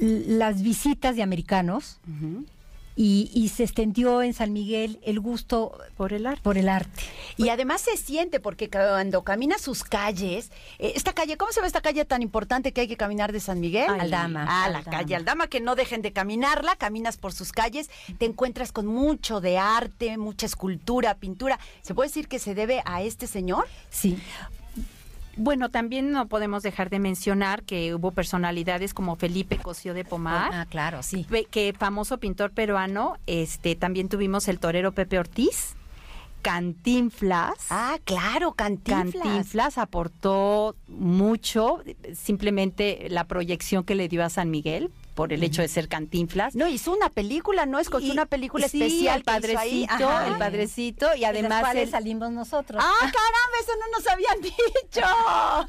las 0.00 0.62
visitas 0.62 1.16
de 1.16 1.22
americanos 1.22 1.98
y, 2.96 3.30
y 3.34 3.50
se 3.50 3.62
extendió 3.64 4.22
en 4.22 4.32
San 4.34 4.52
Miguel 4.52 4.98
el 5.04 5.20
gusto 5.20 5.78
Por 5.96 6.12
el 6.14 6.26
arte. 6.26 6.40
por 6.42 6.56
el 6.58 6.68
arte. 6.68 7.02
Y 7.36 7.50
además 7.50 7.82
se 7.82 7.96
siente, 7.96 8.40
porque 8.40 8.70
cuando 8.70 9.22
camina 9.22 9.58
sus 9.58 9.84
calles, 9.84 10.50
eh, 10.78 10.92
esta 10.96 11.12
calle, 11.12 11.36
¿cómo 11.36 11.52
se 11.52 11.56
llama 11.56 11.66
esta 11.66 11.82
calle 11.82 12.04
tan 12.06 12.22
importante 12.22 12.72
que 12.72 12.80
hay 12.80 12.88
que 12.88 12.96
caminar 12.96 13.32
de 13.32 13.40
San 13.40 13.60
Miguel? 13.60 13.90
Aldama. 13.90 14.46
Ah, 14.48 14.68
la 14.70 14.78
Aldama. 14.78 14.96
calle 14.98 15.14
Aldama, 15.14 15.46
que 15.46 15.60
no 15.60 15.74
dejen 15.76 16.00
de 16.02 16.12
caminarla, 16.12 16.76
caminas 16.76 17.16
por 17.18 17.32
sus 17.32 17.52
calles, 17.52 17.90
te 18.18 18.24
encuentras 18.24 18.72
con 18.72 18.86
mucho 18.86 19.40
de 19.42 19.58
arte, 19.58 20.16
mucha 20.16 20.46
escultura, 20.46 21.14
pintura. 21.16 21.58
¿Se 21.82 21.94
puede 21.94 22.08
decir 22.08 22.28
que 22.28 22.38
se 22.38 22.54
debe 22.54 22.82
a 22.86 23.02
este 23.02 23.26
señor? 23.26 23.68
Sí. 23.90 24.18
Bueno, 25.36 25.70
también 25.70 26.12
no 26.12 26.26
podemos 26.28 26.62
dejar 26.62 26.88
de 26.88 26.98
mencionar 26.98 27.62
que 27.62 27.94
hubo 27.94 28.10
personalidades 28.10 28.94
como 28.94 29.16
Felipe 29.16 29.58
Cosío 29.58 29.92
de 29.92 30.04
Pomar, 30.04 30.50
Ah, 30.54 30.66
claro, 30.68 31.02
sí. 31.02 31.26
que 31.50 31.74
famoso 31.78 32.18
pintor 32.18 32.52
peruano, 32.52 33.18
este 33.26 33.74
también 33.76 34.08
tuvimos 34.08 34.48
el 34.48 34.58
torero 34.58 34.92
Pepe 34.92 35.18
Ortiz, 35.18 35.74
Cantinflas. 36.42 37.54
Ah, 37.70 37.98
claro, 38.04 38.52
Cantinflas. 38.52 39.12
Cantinflas 39.22 39.78
aportó 39.78 40.74
mucho, 40.88 41.82
simplemente 42.14 43.08
la 43.10 43.24
proyección 43.24 43.84
que 43.84 43.94
le 43.94 44.08
dio 44.08 44.24
a 44.24 44.30
San 44.30 44.50
Miguel 44.50 44.90
por 45.16 45.32
el 45.32 45.42
hecho 45.42 45.62
de 45.62 45.68
ser 45.68 45.88
Cantinflas. 45.88 46.54
No, 46.54 46.68
hizo 46.68 46.92
una 46.92 47.08
película, 47.10 47.66
¿no? 47.66 47.80
Escogió 47.80 48.06
Y- 48.08 48.10
una 48.12 48.26
película 48.26 48.68
sí, 48.68 48.80
especial 48.80 49.16
el 49.18 49.24
que 49.24 49.48
hizo 49.48 49.58
ahí. 49.58 49.86
padrecito, 49.86 50.08
Ajá. 50.08 50.26
el 50.28 50.38
padrecito 50.38 51.06
y 51.16 51.24
además 51.24 51.74
él- 51.74 51.90
salimos 51.90 52.30
nosotros. 52.30 52.80
¡Ah, 52.84 52.98
caramba! 53.00 53.56
Eso 53.60 53.72
no 53.80 53.98
nos 53.98 54.06
habían 54.06 54.40
dicho. 54.42 55.00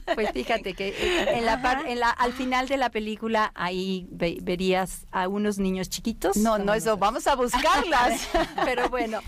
Pues 0.15 0.31
fíjate 0.31 0.73
que 0.73 0.93
en 1.37 1.45
la, 1.45 1.61
par- 1.61 1.85
en 1.87 1.99
la 1.99 2.09
al 2.09 2.33
final 2.33 2.67
de 2.67 2.77
la 2.77 2.89
película 2.91 3.51
ahí 3.55 4.07
ve- 4.11 4.37
verías 4.43 5.07
a 5.11 5.27
unos 5.27 5.57
niños 5.57 5.89
chiquitos. 5.89 6.35
No, 6.37 6.57
no, 6.59 6.73
eso, 6.73 6.97
vamos 6.97 7.25
a 7.27 7.35
buscarlas. 7.35 8.27
pero 8.65 8.89
bueno, 8.89 9.21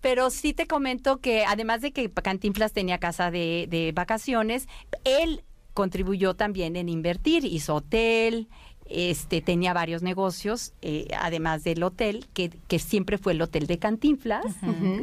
pero 0.00 0.30
sí 0.30 0.52
te 0.54 0.66
comento 0.68 1.18
que 1.20 1.44
además 1.44 1.80
de 1.80 1.92
que 1.92 2.10
Cantinflas 2.12 2.72
tenía 2.72 2.98
casa 2.98 3.30
de, 3.32 3.66
de 3.68 3.90
vacaciones, 3.92 4.68
él 5.04 5.42
contribuyó 5.72 6.34
también 6.34 6.76
en 6.76 6.88
invertir, 6.88 7.44
hizo 7.44 7.74
hotel, 7.74 8.48
este 8.86 9.40
tenía 9.40 9.72
varios 9.72 10.02
negocios, 10.02 10.72
eh, 10.82 11.08
además 11.18 11.64
del 11.64 11.82
hotel, 11.82 12.26
que, 12.34 12.50
que 12.68 12.78
siempre 12.78 13.16
fue 13.18 13.32
el 13.32 13.40
hotel 13.42 13.66
de 13.66 13.78
Cantinflas, 13.78 14.44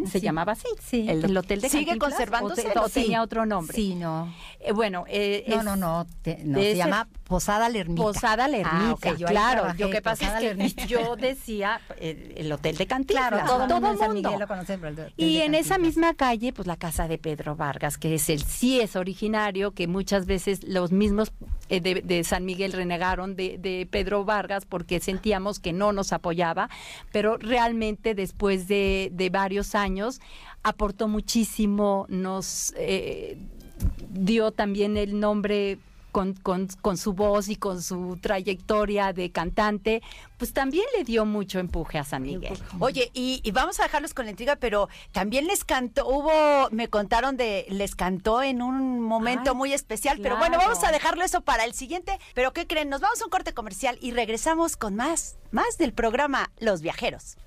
se 0.06 0.20
sí. 0.20 0.22
llamaba 0.22 0.52
así, 0.54 0.68
Sí. 0.82 1.06
el, 1.10 1.36
hotel 1.36 1.62
de 1.62 1.70
¿Sigue 1.70 1.86
Cantinflas, 1.86 2.12
conservándose? 2.14 2.68
o, 2.68 2.72
te- 2.74 2.80
o 2.80 2.88
Sí. 2.90 3.02
tenía 3.04 3.22
otro 3.24 3.46
nombre. 3.46 3.76
Sí, 3.76 3.96
no. 3.96 4.32
Eh, 4.60 4.72
bueno, 4.72 5.06
eh, 5.08 5.44
No, 5.48 5.56
es- 5.58 5.64
no, 5.66 5.76
no, 5.76 6.08
te- 6.22 6.44
no, 6.44 6.60
se 6.60 6.76
llama 6.76 7.08
Posada 7.24 7.70
La 7.70 7.80
Ermita. 7.80 8.02
Posada 8.04 8.48
La 8.48 8.58
Ermita, 8.58 8.90
Ah, 8.90 8.94
ok, 8.94 9.18
yo 9.18 9.28
claro. 9.28 9.60
trabajé, 9.62 9.84
Lo 9.84 9.90
que 9.90 10.02
pasa 10.02 10.40
es 10.42 10.74
que 10.76 10.88
yo 10.88 11.16
decía 11.16 11.82
eh, 11.98 12.34
el 12.38 12.52
hotel 12.52 12.78
de 12.78 12.86
Cantinflas. 12.86 13.30
Claro, 13.30 13.48
todo, 13.48 13.68
todo 13.68 13.94
mundo. 13.94 14.14
Miguel 14.14 14.40
lo 14.40 14.48
conoce, 14.48 14.74
el 14.76 15.14
Y 15.18 15.38
en 15.38 15.56
esa 15.56 15.78
misma 15.78 16.14
calle, 16.14 16.54
pues 16.54 16.68
la 16.68 16.76
casa 16.78 17.08
de 17.08 17.18
Pedro 17.18 17.56
Vargas, 17.56 17.98
que 17.98 18.14
es 18.16 18.30
el 18.30 18.44
sí 18.44 18.80
es 18.80 18.96
originario, 18.96 19.72
que 19.72 19.88
muchas 19.88 20.26
veces 20.26 20.64
los 20.66 20.92
mismos 20.92 21.32
eh, 21.72 21.80
de, 21.80 22.24
San 22.26 22.44
Miguel 22.44 22.74
renegaron 22.74 23.38
de, 23.38 23.58
de 23.58 23.88
Pedro 23.90 24.26
Vargas 24.26 24.66
porque 24.66 25.00
sentíamos 25.00 25.60
que 25.60 25.72
no 25.72 25.94
nos 25.94 26.12
apoyaba, 26.12 26.70
pero 27.14 27.38
realmente 27.38 28.14
después 28.14 28.68
de, 28.68 29.10
de 29.14 29.30
varios 29.30 29.74
años 29.74 30.20
aportó 30.64 31.08
muchísimo, 31.08 32.06
nos 32.10 32.74
eh, 32.76 33.38
dio 34.10 34.52
también 34.52 34.98
el 34.98 35.18
nombre 35.18 35.80
con, 36.12 36.34
con, 36.34 36.68
con, 36.82 36.98
su 36.98 37.14
voz 37.14 37.50
y 37.50 37.56
con 37.56 37.82
su 37.82 38.18
trayectoria 38.22 39.14
de 39.14 39.32
cantante, 39.32 40.02
pues 40.38 40.54
también 40.54 40.86
le 40.98 41.04
dio 41.04 41.26
mucho 41.26 41.60
empuje 41.60 41.98
a 41.98 42.04
San 42.04 42.24
Miguel. 42.24 42.58
Oye, 42.80 43.12
y, 43.14 43.50
vamos 43.52 43.80
a 43.80 43.84
dejarlos 43.84 44.14
con 44.14 44.26
la 44.26 44.32
intriga, 44.32 44.56
pero 44.56 44.90
también 45.12 45.48
les 45.48 45.64
cantó, 45.64 46.08
hubo, 46.08 46.70
me 46.72 46.88
contaron 46.88 47.38
de, 47.38 47.66
les 47.70 47.96
cantó 47.96 48.42
en 48.42 48.62
un 48.62 49.02
momento 49.02 49.56
muy 49.56 49.74
especial, 49.74 50.20
pero 50.22 50.38
bueno, 50.38 50.58
vamos 50.58 50.84
a 50.84 50.92
dejarlo 50.92 51.24
eso 51.24 51.42
para 51.42 51.64
el 51.66 51.74
siguiente. 51.74 52.20
Pero 52.34 52.54
¿qué 52.54 52.68
creen? 52.68 52.90
Nos 52.90 53.02
vamos 53.02 53.22
a 53.22 53.26
un 53.26 53.30
corte 53.30 53.54
comercial 53.54 53.98
y 54.02 54.12
regresamos 54.12 54.78
con 54.78 54.96
más, 54.96 55.38
más 55.52 55.78
del 55.78 55.94
programa 55.94 56.52
Los 56.60 56.82
Viajeros. 56.82 57.38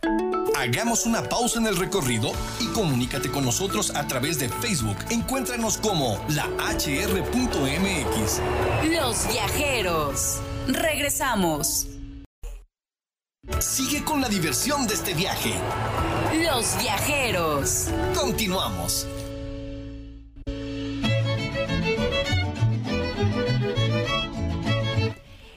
Hagamos 0.56 1.04
una 1.04 1.22
pausa 1.22 1.58
en 1.58 1.66
el 1.66 1.76
recorrido 1.76 2.30
y 2.60 2.66
comunícate 2.68 3.30
con 3.30 3.44
nosotros 3.44 3.94
a 3.94 4.06
través 4.06 4.38
de 4.38 4.48
Facebook. 4.48 4.96
Encuéntranos 5.10 5.78
como 5.78 6.24
la 6.28 6.46
hr.mx. 6.46 8.40
Los 8.84 9.28
viajeros. 9.28 10.40
Regresamos. 10.68 11.86
Sigue 13.60 14.02
con 14.04 14.20
la 14.20 14.28
diversión 14.28 14.86
de 14.86 14.94
este 14.94 15.14
viaje. 15.14 15.52
Los 16.42 16.78
viajeros. 16.78 17.88
Continuamos. 18.18 19.06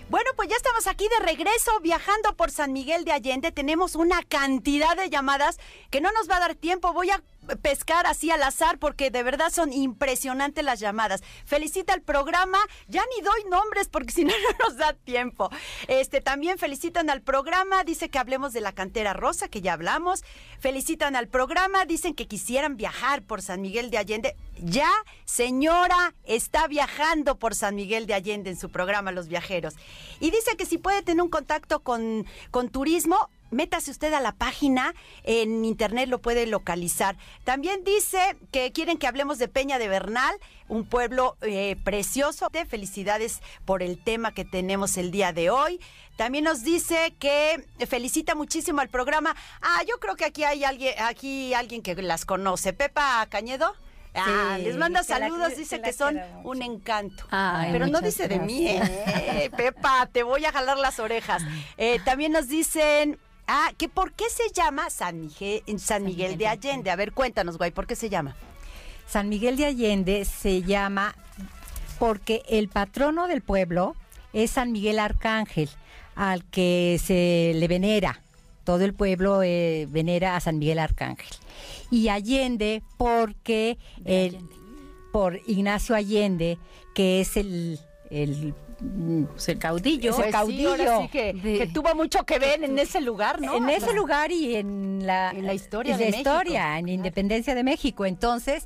Bueno, 0.09 0.31
pues 0.35 0.49
ya 0.49 0.55
estamos 0.55 0.87
aquí 0.87 1.07
de 1.09 1.25
regreso 1.25 1.79
viajando 1.81 2.33
por 2.35 2.49
San 2.49 2.73
Miguel 2.73 3.05
de 3.05 3.11
Allende. 3.11 3.51
Tenemos 3.51 3.95
una 3.95 4.23
cantidad 4.23 4.95
de 4.95 5.09
llamadas 5.09 5.57
que 5.89 6.01
no 6.01 6.11
nos 6.11 6.29
va 6.29 6.37
a 6.37 6.39
dar 6.39 6.55
tiempo. 6.55 6.93
Voy 6.93 7.09
a 7.09 7.21
pescar 7.55 8.05
así 8.05 8.31
al 8.31 8.43
azar 8.43 8.77
porque 8.77 9.11
de 9.11 9.23
verdad 9.23 9.51
son 9.51 9.73
impresionantes 9.73 10.63
las 10.63 10.79
llamadas. 10.79 11.23
Felicita 11.45 11.93
el 11.93 12.01
programa, 12.01 12.59
ya 12.87 13.03
ni 13.15 13.23
doy 13.23 13.49
nombres 13.49 13.87
porque 13.87 14.11
si 14.13 14.25
no 14.25 14.33
no 14.33 14.65
nos 14.65 14.77
da 14.77 14.93
tiempo. 14.93 15.49
Este 15.87 16.21
también 16.21 16.57
felicitan 16.57 17.09
al 17.09 17.21
programa, 17.21 17.83
dice 17.83 18.09
que 18.09 18.19
hablemos 18.19 18.53
de 18.53 18.61
la 18.61 18.71
cantera 18.71 19.13
rosa 19.13 19.47
que 19.47 19.61
ya 19.61 19.73
hablamos. 19.73 20.23
Felicitan 20.59 21.15
al 21.15 21.27
programa, 21.27 21.85
dicen 21.85 22.13
que 22.13 22.27
quisieran 22.27 22.77
viajar 22.77 23.21
por 23.23 23.41
San 23.41 23.61
Miguel 23.61 23.89
de 23.89 23.97
Allende. 23.97 24.35
Ya, 24.59 24.89
señora, 25.25 26.13
está 26.23 26.67
viajando 26.67 27.37
por 27.37 27.55
San 27.55 27.75
Miguel 27.75 28.07
de 28.07 28.13
Allende 28.13 28.49
en 28.49 28.57
su 28.57 28.69
programa 28.69 29.11
Los 29.11 29.27
Viajeros. 29.27 29.75
Y 30.19 30.31
dice 30.31 30.57
que 30.57 30.65
si 30.65 30.77
puede 30.77 31.01
tener 31.03 31.21
un 31.21 31.29
contacto 31.29 31.81
con, 31.81 32.25
con 32.51 32.69
turismo, 32.69 33.29
métase 33.51 33.91
usted 33.91 34.13
a 34.13 34.21
la 34.21 34.33
página, 34.33 34.93
en 35.23 35.65
internet 35.65 36.09
lo 36.09 36.19
puede 36.19 36.47
localizar. 36.47 37.17
También 37.43 37.83
dice 37.83 38.37
que 38.51 38.71
quieren 38.71 38.97
que 38.97 39.07
hablemos 39.07 39.37
de 39.37 39.47
Peña 39.47 39.79
de 39.79 39.87
Bernal, 39.87 40.35
un 40.67 40.85
pueblo 40.85 41.37
eh, 41.41 41.75
precioso. 41.83 42.49
De 42.51 42.65
felicidades 42.65 43.41
por 43.65 43.83
el 43.83 44.03
tema 44.03 44.33
que 44.33 44.45
tenemos 44.45 44.97
el 44.97 45.11
día 45.11 45.33
de 45.33 45.49
hoy. 45.49 45.79
También 46.15 46.43
nos 46.43 46.63
dice 46.63 47.13
que 47.19 47.63
felicita 47.87 48.35
muchísimo 48.35 48.81
al 48.81 48.89
programa. 48.89 49.35
Ah, 49.61 49.83
yo 49.87 49.99
creo 49.99 50.15
que 50.15 50.25
aquí 50.25 50.43
hay 50.43 50.63
alguien, 50.63 50.95
aquí 50.99 51.53
alguien 51.53 51.81
que 51.81 51.95
las 51.95 52.25
conoce. 52.25 52.73
Pepa 52.73 53.25
Cañedo. 53.29 53.75
Ah, 54.15 54.57
les 54.59 54.75
manda 54.77 55.03
saludos, 55.03 55.55
dice 55.55 55.79
que, 55.81 55.93
son 55.93 56.19
un 56.43 56.63
encanto. 56.63 57.27
Pero 57.71 57.87
no 57.87 58.01
dice 58.01 58.27
de 58.27 58.39
mí, 58.39 58.67
¿eh? 58.67 59.51
Pepa, 59.55 60.09
te 60.11 60.23
voy 60.23 60.43
a 60.45 60.51
jalar 60.51 60.77
las 60.77 60.99
orejas. 60.99 61.43
Eh, 61.77 61.99
también 62.03 62.31
nos 62.31 62.47
dicen 62.47 63.19
Ah, 63.47 63.71
que 63.77 63.87
¿por 63.87 64.11
qué 64.11 64.25
se 64.29 64.51
llama 64.53 64.89
San 64.89 65.21
Miguel, 65.21 65.63
San 65.79 66.03
Miguel 66.03 66.37
de 66.37 66.47
Allende? 66.47 66.91
A 66.91 66.97
ver, 66.97 67.13
cuéntanos, 67.13 67.57
Guay, 67.57 67.71
¿por 67.71 67.87
qué 67.87 67.95
se 67.95 68.09
llama? 68.09 68.35
San 69.07 69.29
Miguel 69.29 69.55
de 69.55 69.65
Allende 69.65 70.25
se 70.25 70.63
llama 70.63 71.15
porque 71.97 72.43
el 72.49 72.67
patrono 72.67 73.27
del 73.27 73.41
pueblo 73.41 73.95
es 74.33 74.51
San 74.51 74.73
Miguel 74.73 74.99
Arcángel, 74.99 75.69
al 76.15 76.43
que 76.43 76.99
se 77.01 77.53
le 77.55 77.67
venera. 77.69 78.21
Todo 78.65 78.83
el 78.83 78.93
pueblo 78.93 79.41
eh, 79.43 79.87
venera 79.89 80.35
a 80.35 80.41
San 80.41 80.59
Miguel 80.59 80.79
Arcángel. 80.79 81.29
Y 81.89 82.09
Allende 82.09 82.83
porque 82.97 83.77
por 85.13 85.39
Ignacio 85.47 85.95
Allende, 85.95 86.57
que 86.93 87.21
es 87.21 87.37
el, 87.37 87.79
el 88.11 88.53
pues, 88.79 89.49
el 89.49 89.59
caudillo. 89.59 90.23
el 90.23 90.31
caudillo. 90.31 91.09
que, 91.11 91.69
tuvo 91.73 91.95
mucho 91.95 92.23
que 92.25 92.39
ver 92.39 92.63
en 92.63 92.77
ese 92.77 93.01
lugar, 93.01 93.41
¿no? 93.41 93.55
En 93.55 93.69
ese 93.69 93.93
lugar 93.93 94.31
y 94.31 94.55
en 94.55 95.05
la, 95.05 95.31
en 95.31 95.45
la 95.45 95.53
historia 95.53 95.93
en 95.93 95.99
de 95.99 96.11
la 96.11 96.17
historia, 96.17 96.79
en 96.79 96.89
Independencia 96.89 97.55
de 97.55 97.63
México. 97.63 98.05
Entonces 98.05 98.65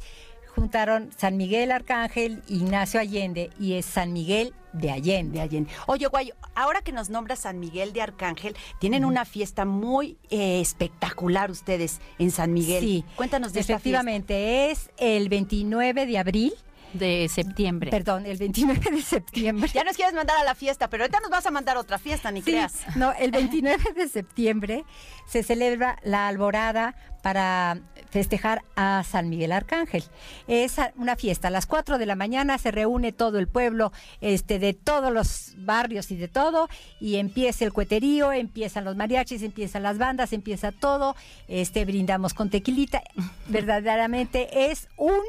juntaron 0.55 1.11
San 1.15 1.37
Miguel 1.37 1.71
Arcángel, 1.71 2.41
Ignacio 2.47 2.99
Allende 2.99 3.49
y 3.59 3.73
es 3.73 3.85
San 3.85 4.13
Miguel 4.13 4.53
de 4.73 4.91
Allende. 4.91 5.41
Allende. 5.41 5.71
Oye, 5.87 6.07
Guay, 6.07 6.33
ahora 6.55 6.81
que 6.81 6.91
nos 6.91 7.09
nombra 7.09 7.35
San 7.35 7.59
Miguel 7.59 7.93
de 7.93 8.01
Arcángel, 8.01 8.55
tienen 8.79 9.05
una 9.05 9.25
fiesta 9.25 9.65
muy 9.65 10.17
eh, 10.29 10.59
espectacular 10.61 11.51
ustedes 11.51 11.99
en 12.19 12.31
San 12.31 12.53
Miguel. 12.53 12.83
Sí, 12.83 13.05
cuéntanos 13.15 13.53
de 13.53 13.61
Efectivamente, 13.61 14.71
es 14.71 14.91
el 14.97 15.29
29 15.29 16.05
de 16.05 16.17
abril 16.17 16.53
de 16.93 17.27
septiembre. 17.29 17.91
Perdón, 17.91 18.25
el 18.25 18.37
29 18.37 18.91
de 18.91 19.01
septiembre. 19.01 19.69
Ya 19.73 19.83
nos 19.83 19.95
quieres 19.95 20.13
mandar 20.13 20.37
a 20.37 20.43
la 20.43 20.55
fiesta, 20.55 20.89
pero 20.89 21.03
ahorita 21.03 21.19
nos 21.19 21.29
vas 21.29 21.45
a 21.45 21.51
mandar 21.51 21.77
otra 21.77 21.97
fiesta, 21.97 22.31
ni 22.31 22.41
creas. 22.41 22.85
No, 22.95 23.13
el 23.13 23.31
29 23.31 23.93
de 23.95 24.07
septiembre 24.07 24.85
se 25.27 25.43
celebra 25.43 25.97
la 26.03 26.27
alborada 26.27 26.95
para 27.21 27.79
festejar 28.09 28.63
a 28.75 29.03
San 29.03 29.29
Miguel 29.29 29.51
Arcángel. 29.51 30.03
Es 30.47 30.77
una 30.95 31.15
fiesta. 31.15 31.47
A 31.47 31.51
las 31.51 31.65
4 31.65 31.97
de 31.97 32.05
la 32.05 32.15
mañana 32.15 32.57
se 32.57 32.71
reúne 32.71 33.11
todo 33.11 33.39
el 33.39 33.47
pueblo, 33.47 33.91
este, 34.19 34.59
de 34.59 34.73
todos 34.73 35.13
los 35.13 35.53
barrios 35.57 36.11
y 36.11 36.15
de 36.15 36.27
todo, 36.27 36.67
y 36.99 37.17
empieza 37.17 37.63
el 37.63 37.73
cueterío, 37.73 38.31
empiezan 38.31 38.85
los 38.85 38.95
mariachis, 38.95 39.43
empiezan 39.43 39.83
las 39.83 39.97
bandas, 39.97 40.33
empieza 40.33 40.71
todo. 40.71 41.15
Este, 41.47 41.85
brindamos 41.85 42.33
con 42.33 42.49
tequilita. 42.49 43.01
Verdaderamente 43.47 44.71
es 44.71 44.89
un 44.97 45.21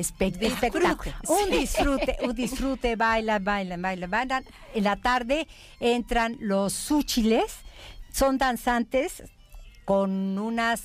espectáculo. 0.00 0.96
Un 1.28 1.50
disfrute, 1.50 2.16
un 2.22 2.34
disfrute, 2.34 2.96
baila, 2.96 3.38
baila, 3.38 3.76
baila, 3.76 4.06
bailan. 4.06 4.44
En 4.74 4.84
la 4.84 4.96
tarde 4.96 5.46
entran 5.80 6.36
los 6.40 6.72
súchiles, 6.72 7.56
son 8.12 8.38
danzantes 8.38 9.22
con 9.84 10.38
unas 10.38 10.84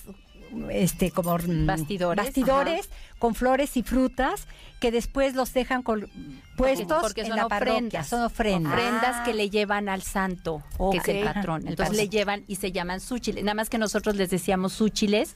este 0.70 1.12
como 1.12 1.38
mm, 1.38 1.66
bastidores, 1.66 2.90
con 3.20 3.36
flores 3.36 3.78
y 3.78 3.84
frutas 3.84 4.48
que 4.80 4.92
después 4.92 5.36
los 5.36 5.54
dejan 5.54 5.84
con, 5.84 6.10
puestos 6.58 7.02
porque, 7.02 7.22
en 7.22 7.28
son 7.28 7.38
la 7.38 7.46
ofrendas, 7.46 8.08
son 8.08 8.24
ofrendas. 8.24 8.74
Ofrendas 8.74 9.26
que 9.26 9.34
le 9.34 9.50
llevan 9.50 9.90
al 9.90 10.02
santo, 10.02 10.64
que 10.92 10.98
es 10.98 11.08
el 11.08 11.24
patrón. 11.24 11.68
Entonces 11.68 11.96
le 11.96 12.10
llevan 12.10 12.44
y 12.48 12.58
se 12.58 12.72
llaman 12.72 13.00
súchiles. 13.00 13.44
Nada 13.44 13.56
más 13.56 13.70
que 13.70 13.78
nosotros 13.78 14.16
les 14.16 14.30
decíamos 14.30 14.74
súchiles 14.74 15.36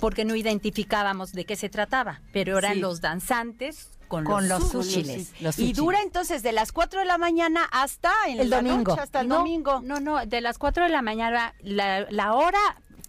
porque 0.00 0.24
no 0.24 0.34
identificábamos 0.34 1.32
de 1.32 1.44
qué 1.44 1.56
se 1.56 1.68
trataba, 1.68 2.20
pero 2.32 2.58
eran 2.58 2.80
los 2.80 3.00
danzantes 3.00 3.90
con, 4.08 4.48
los, 4.48 4.70
súchiles. 4.70 5.32
Y 5.56 5.72
dura 5.72 6.00
entonces 6.02 6.42
de 6.42 6.52
las 6.52 6.72
4 6.72 7.00
de 7.00 7.06
la 7.06 7.18
mañana 7.18 7.64
hasta 7.70 8.12
el 8.26 8.50
domingo. 8.50 8.98
hasta 8.98 9.20
el 9.20 9.28
domingo. 9.28 9.80
No, 9.82 10.00
no, 10.00 10.24
de 10.26 10.40
las 10.40 10.58
4 10.58 10.84
de 10.84 10.90
la 10.90 11.02
mañana, 11.02 11.54
la, 11.62 12.06
la 12.10 12.34
hora 12.34 12.58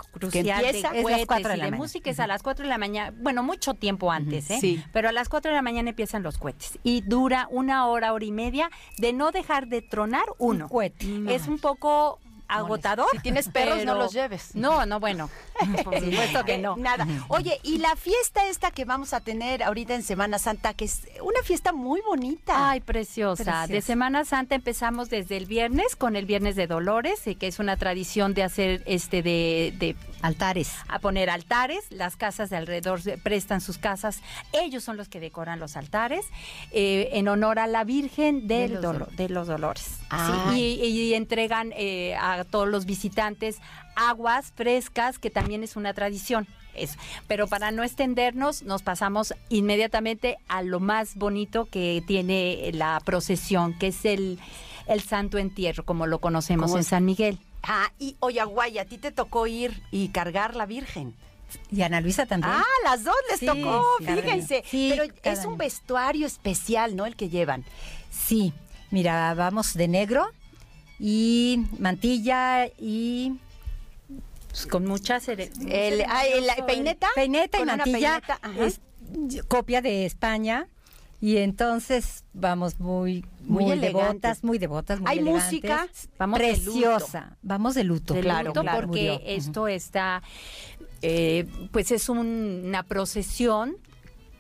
crucial 0.08 0.32
que 0.32 0.40
empieza 0.40 0.92
de, 0.92 1.00
es 1.00 1.28
las 1.28 1.44
de, 1.44 1.58
la 1.58 1.72
música 1.72 2.10
es 2.10 2.20
a 2.20 2.28
las 2.28 2.44
4 2.44 2.64
de 2.64 2.70
la 2.70 2.78
mañana, 2.78 3.14
bueno, 3.22 3.44
mucho 3.44 3.74
tiempo 3.74 4.12
antes, 4.12 4.50
¿eh? 4.50 4.58
Sí. 4.60 4.84
Pero 4.92 5.10
a 5.10 5.12
las 5.12 5.30
4 5.30 5.52
de 5.52 5.56
la 5.56 5.62
mañana 5.62 5.90
empiezan 5.90 6.24
los 6.24 6.38
cohetes 6.38 6.80
y 6.84 7.02
dura 7.02 7.48
una 7.52 7.88
hora, 7.88 8.14
hora 8.14 8.26
y 8.26 8.32
media 8.32 8.70
de 8.98 9.14
no 9.14 9.32
dejar 9.32 9.68
de 9.68 9.82
tronar 9.82 10.26
uno. 10.38 10.68
Un 10.70 11.30
Es 11.30 11.48
un 11.48 11.60
poco 11.60 12.20
agotador. 12.50 13.08
Si 13.14 13.20
tienes 13.20 13.48
perros, 13.50 13.86
no 13.86 13.96
los 13.96 14.12
lleves. 14.12 14.56
No, 14.56 14.86
no, 14.86 15.00
bueno. 15.00 15.30
Por 15.84 16.00
supuesto 16.00 16.44
que 16.44 16.58
no. 16.58 16.76
Nada. 16.78 17.08
Oye, 17.28 17.60
y 17.64 17.78
la 17.78 17.96
fiesta 17.96 18.48
esta 18.48 18.72
que 18.72 18.86
vamos 18.86 19.14
a 19.14 19.22
tener 19.22 19.64
ahorita 19.64 19.96
en 19.96 20.04
Semana 20.04 20.40
Santa, 20.40 20.74
que 20.74 20.86
es 20.86 21.04
una 21.22 21.42
fiesta 21.44 21.72
muy 21.72 22.02
bonita. 22.02 22.72
Ay, 22.72 22.82
preciosa. 22.82 23.68
De 23.68 23.82
Semana 23.82 24.26
Santa 24.26 24.56
empezamos 24.56 25.10
desde 25.10 25.38
el 25.38 25.46
viernes 25.46 25.96
con 25.96 26.16
el 26.16 26.26
Viernes 26.26 26.56
de 26.56 26.68
Dolores, 26.68 27.22
que 27.40 27.48
es 27.48 27.60
una 27.60 27.78
tradición 27.78 28.34
de 28.34 28.44
hacer 28.44 28.84
este 28.86 29.22
de, 29.22 29.96
altares. 30.22 30.74
A 30.88 31.00
poner 31.00 31.30
altares. 31.30 31.86
Las 31.92 32.16
casas 32.16 32.50
de 32.50 32.58
alrededor 32.58 33.02
prestan 33.22 33.62
sus 33.62 33.78
casas. 33.78 34.22
Ellos 34.54 34.84
son 34.84 34.98
los 34.98 35.08
que 35.08 35.20
decoran 35.20 35.60
los 35.60 35.78
altares 35.78 36.26
eh, 36.72 37.10
en 37.14 37.28
honor 37.28 37.60
a 37.60 37.68
la 37.68 37.84
Virgen 37.84 38.48
del 38.48 38.76
de, 38.76 38.82
los, 38.82 39.16
de 39.16 39.30
los 39.30 39.48
Dolores. 39.48 40.00
y, 40.56 41.14
entregan 41.14 41.74
eh, 41.76 42.16
a 42.16 42.39
todos 42.46 42.68
los 42.68 42.86
visitantes 42.86 43.58
aguas 43.96 44.52
frescas, 44.56 45.20
que 45.20 45.30
también 45.30 45.64
es 45.64 45.76
una 45.76 45.94
tradición. 45.94 46.48
Pero 47.28 47.48
para 47.48 47.72
no 47.72 47.84
extendernos, 47.84 48.64
nos 48.64 48.84
pasamos 48.84 49.34
inmediatamente 49.50 50.38
a 50.48 50.62
lo 50.62 50.80
más 50.80 51.16
bonito 51.16 51.66
que 51.66 52.02
tiene 52.08 52.72
la 52.74 53.02
procesión, 53.04 53.78
que 53.78 53.88
es 53.88 54.06
el, 54.06 54.40
el 54.88 55.02
Santo 55.02 55.38
Entierro, 55.38 55.84
como 55.84 56.08
lo 56.08 56.20
conocemos 56.20 56.74
en 56.76 56.84
San 56.86 57.04
Miguel. 57.06 57.38
Ah, 57.64 57.92
y 58.00 58.16
Oyaguay, 58.22 58.78
a 58.78 58.86
ti 58.86 58.98
te 58.98 59.12
tocó 59.12 59.46
ir 59.46 59.82
y 59.92 60.10
cargar 60.10 60.56
la 60.56 60.66
Virgen. 60.66 61.14
Y 61.72 61.82
Ana 61.82 62.00
Luisa 62.00 62.26
también. 62.26 62.54
Ah, 62.56 62.64
las 62.86 63.04
dos 63.04 63.16
les 63.30 63.40
Sí, 63.40 63.46
tocó, 63.48 63.84
sí, 64.00 64.06
fíjense. 64.06 64.64
sí, 64.66 64.94
Pero 64.96 65.14
es 65.24 65.46
un 65.46 65.58
vestuario 65.58 66.28
especial, 66.28 66.96
¿no? 66.96 67.06
El 67.06 67.16
que 67.18 67.28
llevan. 67.28 67.66
Sí, 68.12 68.54
mira, 68.92 69.34
vamos 69.34 69.74
de 69.74 69.88
negro 69.90 70.30
y 71.00 71.64
mantilla 71.80 72.68
y 72.78 73.34
Pues 74.50 74.66
con 74.66 74.86
mucha 74.86 75.20
cere- 75.20 75.52
El, 75.70 76.02
el- 76.02 76.48
la 76.48 76.66
peineta. 76.66 77.08
peineta 77.16 77.60
y 77.62 77.66
mantilla 77.66 78.22
peineta, 78.22 78.66
es 78.66 78.82
copia 79.48 79.82
de 79.82 80.06
España 80.06 80.68
y 81.22 81.38
entonces 81.38 82.24
vamos 82.34 82.80
muy 82.80 83.26
Muy 83.42 83.66
muy, 83.66 83.80
devotas, 83.80 84.44
muy 84.44 84.58
devotas, 84.58 85.00
muy 85.00 85.10
¿Hay 85.12 85.20
elegantes. 85.20 85.46
música? 85.46 85.88
Vamos 86.18 86.40
de 86.40 86.48
luto. 86.58 86.64
preciosa. 86.72 87.38
Vamos 87.42 87.76
de 87.76 87.84
luto, 87.84 88.14
de 88.14 88.22
Claro, 88.22 88.48
luto, 88.50 88.62
claro. 88.62 88.78
porque 88.88 89.12
Murió. 89.14 89.22
esto 89.26 89.68
está, 89.68 90.22
eh, 91.02 91.46
pues 91.72 91.92
es 91.92 92.10
un- 92.10 92.64
una 92.66 92.84
procesión 92.84 93.76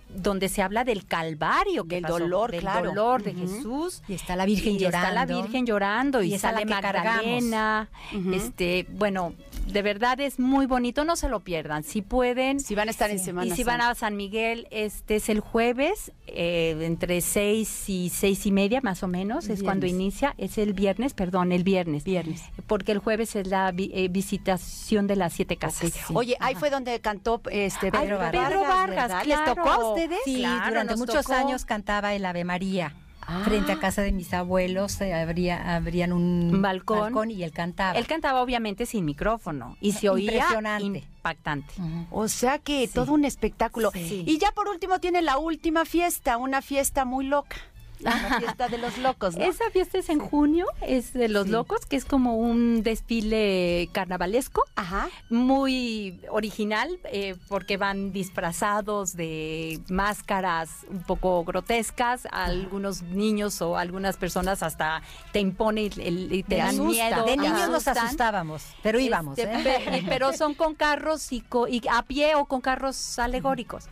donde 0.09 0.49
se 0.49 0.61
habla 0.61 0.83
del 0.83 1.05
calvario, 1.05 1.85
que 1.85 1.95
Del 1.95 2.03
pasó, 2.03 2.19
dolor, 2.19 2.51
del 2.51 2.61
claro. 2.61 2.89
dolor 2.89 3.23
de. 3.23 3.33
Jesús. 3.33 4.01
Y 4.07 4.13
está 4.13 4.35
la 4.35 4.45
Virgen 4.45 4.75
y 4.75 4.79
llorando. 4.79 5.07
Está 5.07 5.13
la 5.13 5.25
Virgen 5.25 5.65
llorando 5.65 6.23
y, 6.23 6.33
Y 6.33 6.39
sale 6.39 6.65
Magdalena. 6.65 7.89
Este, 8.33 8.87
bueno, 8.91 9.33
de 9.71 9.81
verdad 9.81 10.19
es 10.19 10.39
muy 10.39 10.65
bonito, 10.65 11.05
no 11.05 11.15
se 11.15 11.29
lo 11.29 11.39
pierdan. 11.41 11.83
Si 11.83 12.01
pueden. 12.01 12.59
Si 12.59 12.75
van 12.75 12.87
a 12.87 12.91
estar 12.91 13.09
en 13.11 13.19
Semana 13.19 13.47
y 13.47 13.51
si 13.55 13.63
van 13.63 13.81
a 13.81 13.93
San 13.95 14.15
Miguel, 14.17 14.67
este 14.71 15.15
es 15.17 15.29
el 15.29 15.39
jueves, 15.39 16.11
eh, 16.27 16.77
entre 16.81 17.21
seis 17.21 17.89
y 17.89 18.09
seis 18.09 18.45
y 18.45 18.51
media 18.51 18.81
más 18.81 19.03
o 19.03 19.07
menos, 19.07 19.49
es 19.49 19.63
cuando 19.63 19.85
inicia, 19.85 20.33
es 20.37 20.57
el 20.57 20.73
viernes, 20.73 21.13
perdón, 21.13 21.51
el 21.51 21.63
viernes. 21.63 22.03
Viernes. 22.03 22.43
Porque 22.67 22.91
el 22.91 22.99
jueves 22.99 23.35
es 23.35 23.47
la 23.47 23.71
vi- 23.71 23.91
eh, 23.93 24.07
visitación 24.09 25.07
de 25.07 25.15
las 25.15 25.33
siete 25.33 25.57
casas. 25.57 25.91
Oye, 26.13 26.35
ahí 26.39 26.55
fue 26.55 26.69
donde 26.69 26.99
cantó 27.01 27.41
este 27.51 27.87
Ay, 27.87 27.91
Pedro 27.91 28.17
Vargas. 28.19 28.47
Pedro 28.49 28.61
Vargas, 28.61 29.07
¿verdad? 29.09 29.23
¿Les 29.25 29.37
claro. 29.37 29.55
tocó 29.55 29.69
a 29.69 29.89
ustedes? 29.89 30.19
Sí, 30.25 30.35
Claro, 30.37 30.69
durante 30.69 30.91
nos 30.93 30.99
muchos 30.99 31.25
tocó. 31.25 31.33
años 31.33 31.65
cantaba 31.65 32.13
el 32.13 32.25
Ave 32.25 32.43
María. 32.43 32.93
Ah. 33.31 33.41
Frente 33.45 33.71
a 33.71 33.79
casa 33.79 34.01
de 34.01 34.11
mis 34.11 34.33
abuelos 34.33 34.99
eh, 35.01 35.13
habría, 35.13 35.75
habrían 35.75 36.13
un 36.13 36.61
balcón. 36.63 37.29
y 37.29 37.43
él 37.43 37.51
cantaba. 37.51 37.97
Él 37.99 38.07
cantaba 38.07 38.41
obviamente 38.41 38.87
sin 38.87 39.05
micrófono 39.05 39.77
y 39.81 39.91
se 39.91 40.09
oía 40.09 40.31
Impresionante. 40.33 40.83
impactante. 40.85 41.73
O 42.09 42.27
sea 42.27 42.57
que 42.57 42.87
Sí. 42.87 42.93
todo 42.93 43.13
un 43.13 43.25
espectáculo. 43.25 43.91
Sí. 43.93 44.23
Y 44.25 44.39
ya 44.39 44.51
por 44.51 44.67
último 44.67 44.99
tiene 44.99 45.21
la 45.21 45.37
última 45.37 45.85
fiesta, 45.85 46.37
una 46.37 46.63
fiesta 46.63 47.05
muy 47.05 47.25
loca. 47.25 47.57
La 47.99 48.39
fiesta 48.39 48.67
de 48.69 48.77
los 48.77 48.97
locos, 48.97 49.35
¿no? 49.35 49.43
Esa 49.43 49.69
fiesta 49.71 49.97
es 49.97 50.09
en 50.09 50.19
junio, 50.19 50.65
es 50.81 51.13
de 51.13 51.27
los 51.29 51.45
Sí. 51.45 51.51
locos, 51.51 51.85
que 51.85 51.95
es 51.97 52.05
como 52.05 52.37
un 52.37 52.81
desfile 52.83 53.89
carnavalesco. 53.91 54.63
Ajá. 54.75 55.09
muy 55.29 56.19
original 56.29 56.99
eh, 57.11 57.35
porque 57.47 57.77
van 57.77 58.11
disfrazados 58.11 59.15
de 59.15 59.79
máscaras 59.89 60.69
un 60.89 61.03
poco 61.03 61.43
grotescas. 61.43 62.27
Algunos 62.31 63.01
niños 63.03 63.61
o 63.61 63.77
algunas 63.77 64.17
personas 64.17 64.63
hasta 64.63 65.01
te 65.33 65.39
imponen 65.39 65.91
el- 65.97 66.31
y 66.33 66.43
te 66.43 66.57
dan 66.57 66.69
asusta. 66.69 66.83
miedo. 67.09 67.25
De 67.25 67.37
niños 67.37 67.69
nos 67.69 67.87
asustábamos, 67.87 68.63
pero 68.83 68.99
íbamos. 68.99 69.37
Este, 69.37 69.97
¿eh? 69.97 70.05
pero 70.07 70.33
son 70.33 70.53
con 70.53 70.75
carros 70.75 71.31
y, 71.31 71.41
co- 71.41 71.67
y 71.67 71.81
a 71.91 72.01
pie 72.03 72.35
o 72.35 72.45
con 72.45 72.61
carros 72.61 73.19
alegóricos. 73.19 73.85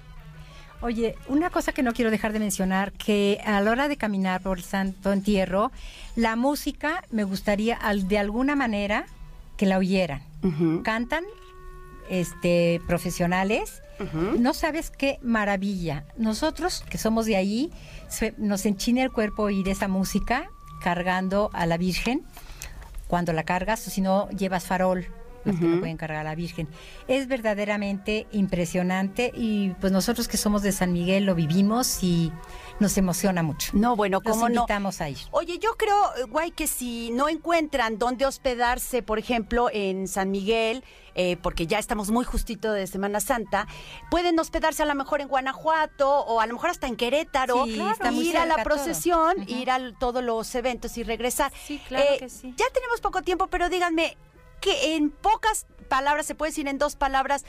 Oye, 0.81 1.15
una 1.27 1.49
cosa 1.49 1.71
que 1.71 1.81
no 1.81 1.93
quiero 1.93 2.11
dejar 2.11 2.33
de 2.33 2.39
mencionar, 2.39 2.91
que 2.91 3.41
a 3.45 3.59
la 3.61 3.71
hora 3.71 3.87
de 3.87 3.97
caminar 3.97 4.41
por 4.41 4.59
el 4.59 4.63
Santo 4.63 5.11
Entierro, 5.11 5.71
la 6.15 6.35
música 6.35 7.03
me 7.09 7.23
gustaría 7.23 7.75
al- 7.75 8.07
de 8.07 8.19
alguna 8.19 8.55
manera 8.55 9.05
que 9.57 9.65
la 9.65 9.77
oyeran. 9.79 10.21
Cantan 10.83 11.23
este, 12.09 12.79
profesionales, 12.87 13.81
no 14.39 14.53
sabes 14.53 14.91
qué 14.91 15.17
maravilla. 15.23 16.05
Nosotros 16.17 16.83
que 16.87 16.99
somos 16.99 17.25
de 17.25 17.35
ahí, 17.35 17.71
se- 18.07 18.35
nos 18.37 18.65
enchina 18.67 19.01
el 19.01 19.11
cuerpo 19.11 19.43
oír 19.43 19.67
esa 19.69 19.87
música 19.87 20.47
cargando 20.83 21.49
a 21.53 21.65
la 21.65 21.77
Virgen. 21.77 22.21
Cuando 23.07 23.33
la 23.33 23.43
cargas, 23.43 23.87
o 23.87 23.89
si 23.89 24.01
no, 24.01 24.29
llevas 24.29 24.65
farol, 24.65 25.07
los 25.45 25.55
que 25.59 25.65
no 25.65 25.79
pueden 25.79 25.97
cargar 25.97 26.19
a 26.19 26.23
la 26.23 26.35
Virgen. 26.35 26.67
Es 27.07 27.27
verdaderamente 27.27 28.27
impresionante 28.31 29.31
y 29.35 29.69
pues 29.79 29.91
nosotros 29.93 30.27
que 30.27 30.37
somos 30.37 30.61
de 30.61 30.71
San 30.71 30.91
Miguel 30.93 31.25
lo 31.25 31.35
vivimos 31.35 32.03
y 32.03 32.31
nos 32.79 32.97
emociona 32.97 33.41
mucho. 33.43 33.71
No, 33.73 33.95
bueno, 33.95 34.21
Los 34.23 34.33
¿cómo 34.33 34.49
no? 34.49 34.55
invitamos 34.61 35.01
a 35.01 35.09
ir. 35.09 35.17
Oye, 35.31 35.57
yo 35.57 35.71
creo, 35.77 35.95
eh, 36.17 36.23
guay, 36.29 36.51
que 36.51 36.67
si 36.67 37.09
no 37.11 37.27
encuentran 37.29 37.97
dónde 37.97 38.25
hospedarse, 38.25 39.01
por 39.01 39.17
ejemplo, 39.19 39.69
en 39.73 40.07
San 40.07 40.29
Miguel, 40.29 40.83
eh, 41.15 41.37
porque 41.41 41.65
ya 41.65 41.79
estamos 41.79 42.11
muy 42.11 42.23
justito 42.23 42.71
de 42.71 42.85
Semana 42.85 43.19
Santa, 43.19 43.67
pueden 44.11 44.37
hospedarse 44.37 44.83
a 44.83 44.85
lo 44.85 44.93
mejor 44.93 45.21
en 45.21 45.27
Guanajuato 45.27 46.07
o 46.07 46.39
a 46.39 46.45
lo 46.45 46.53
mejor 46.53 46.69
hasta 46.69 46.85
en 46.85 46.95
Querétaro, 46.95 47.65
Sí, 47.65 47.79
está 47.91 48.11
muy 48.11 48.29
ir 48.29 48.37
a 48.37 48.45
la 48.45 48.63
procesión, 48.63 49.33
ir 49.47 49.71
a 49.71 49.79
todos 49.97 50.23
los 50.23 50.53
eventos 50.53 50.95
y 50.99 51.03
regresar. 51.03 51.51
Sí, 51.65 51.81
claro 51.87 52.05
Eh, 52.13 52.17
que 52.19 52.29
sí. 52.29 52.53
Ya 52.57 52.65
tenemos 52.73 53.01
poco 53.01 53.23
tiempo, 53.23 53.47
pero 53.47 53.69
díganme 53.69 54.17
que 54.61 54.95
en 54.95 55.09
pocas 55.09 55.65
palabras, 55.89 56.25
se 56.25 56.35
puede 56.35 56.51
decir 56.51 56.67
en 56.67 56.77
dos 56.77 56.95
palabras, 56.95 57.45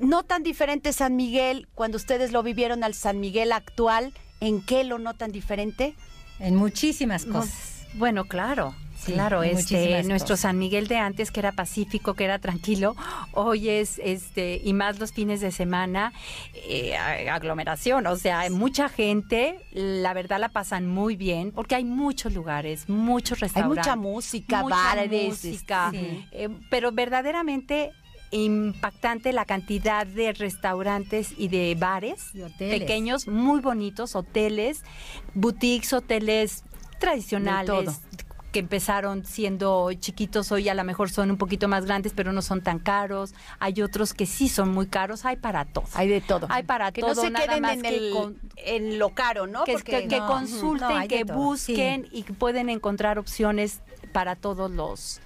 no 0.00 0.22
tan 0.22 0.42
diferente 0.42 0.92
San 0.92 1.16
Miguel 1.16 1.68
cuando 1.74 1.96
ustedes 1.96 2.32
lo 2.32 2.42
vivieron 2.42 2.84
al 2.84 2.94
San 2.94 3.20
Miguel 3.20 3.52
actual, 3.52 4.12
¿en 4.40 4.60
qué 4.64 4.84
lo 4.84 4.98
notan 4.98 5.32
diferente? 5.32 5.94
En 6.40 6.56
muchísimas 6.56 7.26
No, 7.26 7.40
cosas. 7.40 7.86
bueno, 7.94 8.24
claro. 8.24 8.74
Sí, 9.04 9.12
claro, 9.12 9.40
hay 9.40 9.50
este, 9.50 10.02
nuestro. 10.04 10.36
San 10.36 10.58
Miguel 10.58 10.88
de 10.88 10.96
antes 10.96 11.30
que 11.30 11.40
era 11.40 11.52
pacífico, 11.52 12.14
que 12.14 12.24
era 12.24 12.38
tranquilo, 12.38 12.96
hoy 13.32 13.68
es, 13.68 14.00
este, 14.02 14.60
y 14.64 14.72
más 14.72 14.98
los 14.98 15.12
fines 15.12 15.40
de 15.40 15.52
semana, 15.52 16.12
eh, 16.54 16.96
aglomeración, 16.96 18.06
o 18.06 18.16
sea, 18.16 18.40
hay 18.40 18.50
mucha 18.50 18.88
gente, 18.88 19.60
la 19.72 20.12
verdad 20.14 20.38
la 20.40 20.48
pasan 20.48 20.86
muy 20.86 21.16
bien, 21.16 21.52
porque 21.52 21.74
hay 21.74 21.84
muchos 21.84 22.32
lugares, 22.32 22.88
muchos 22.88 23.38
Hay 23.38 23.48
restaurantes. 23.48 23.78
mucha 23.78 23.96
música, 23.96 24.62
mucha 24.62 24.74
bares, 24.76 25.28
música, 25.28 25.90
Sí. 25.90 26.26
eh, 26.32 26.48
pero 26.70 26.92
verdaderamente 26.92 27.92
impactante 28.30 29.32
la 29.32 29.44
cantidad 29.44 30.06
de 30.06 30.32
restaurantes 30.32 31.32
y 31.38 31.46
de 31.48 31.76
bares 31.78 32.30
Y 32.34 32.40
pequeños, 32.58 33.28
muy 33.28 33.60
bonitos, 33.60 34.16
hoteles, 34.16 34.82
boutiques, 35.34 35.92
hoteles 35.92 36.64
tradicionales. 36.98 38.00
Que 38.54 38.60
empezaron 38.60 39.24
siendo 39.26 39.92
chiquitos, 39.94 40.52
hoy 40.52 40.68
a 40.68 40.74
lo 40.74 40.84
mejor 40.84 41.10
son 41.10 41.28
un 41.32 41.36
poquito 41.38 41.66
más 41.66 41.86
grandes, 41.86 42.12
pero 42.14 42.32
no 42.32 42.40
son 42.40 42.62
tan 42.62 42.78
caros. 42.78 43.34
Hay 43.58 43.82
otros 43.82 44.14
que 44.14 44.26
sí 44.26 44.48
son 44.48 44.70
muy 44.70 44.86
caros, 44.86 45.24
hay 45.24 45.34
para 45.34 45.64
todo. 45.64 45.86
Hay 45.94 46.06
de 46.06 46.20
todo. 46.20 46.46
Hay 46.50 46.62
para 46.62 46.92
que 46.92 47.00
todo, 47.00 47.16
no 47.16 47.20
se 47.22 47.30
nada 47.32 47.46
queden 47.46 47.62
más 47.62 47.72
en, 47.74 47.82
que 47.82 47.88
el, 47.88 48.12
con- 48.12 48.38
en 48.54 48.98
lo 49.00 49.08
caro, 49.08 49.48
¿no? 49.48 49.64
que, 49.64 49.72
Porque- 49.72 50.02
que- 50.02 50.06
que 50.06 50.20
no, 50.20 50.26
consulten, 50.28 50.88
no, 51.00 51.08
que 51.08 51.24
busquen 51.24 52.06
y 52.12 52.22
que 52.22 52.32
pueden 52.32 52.68
encontrar 52.68 53.18
opciones 53.18 53.80
para 54.12 54.36
todos 54.36 54.70
los... 54.70 55.20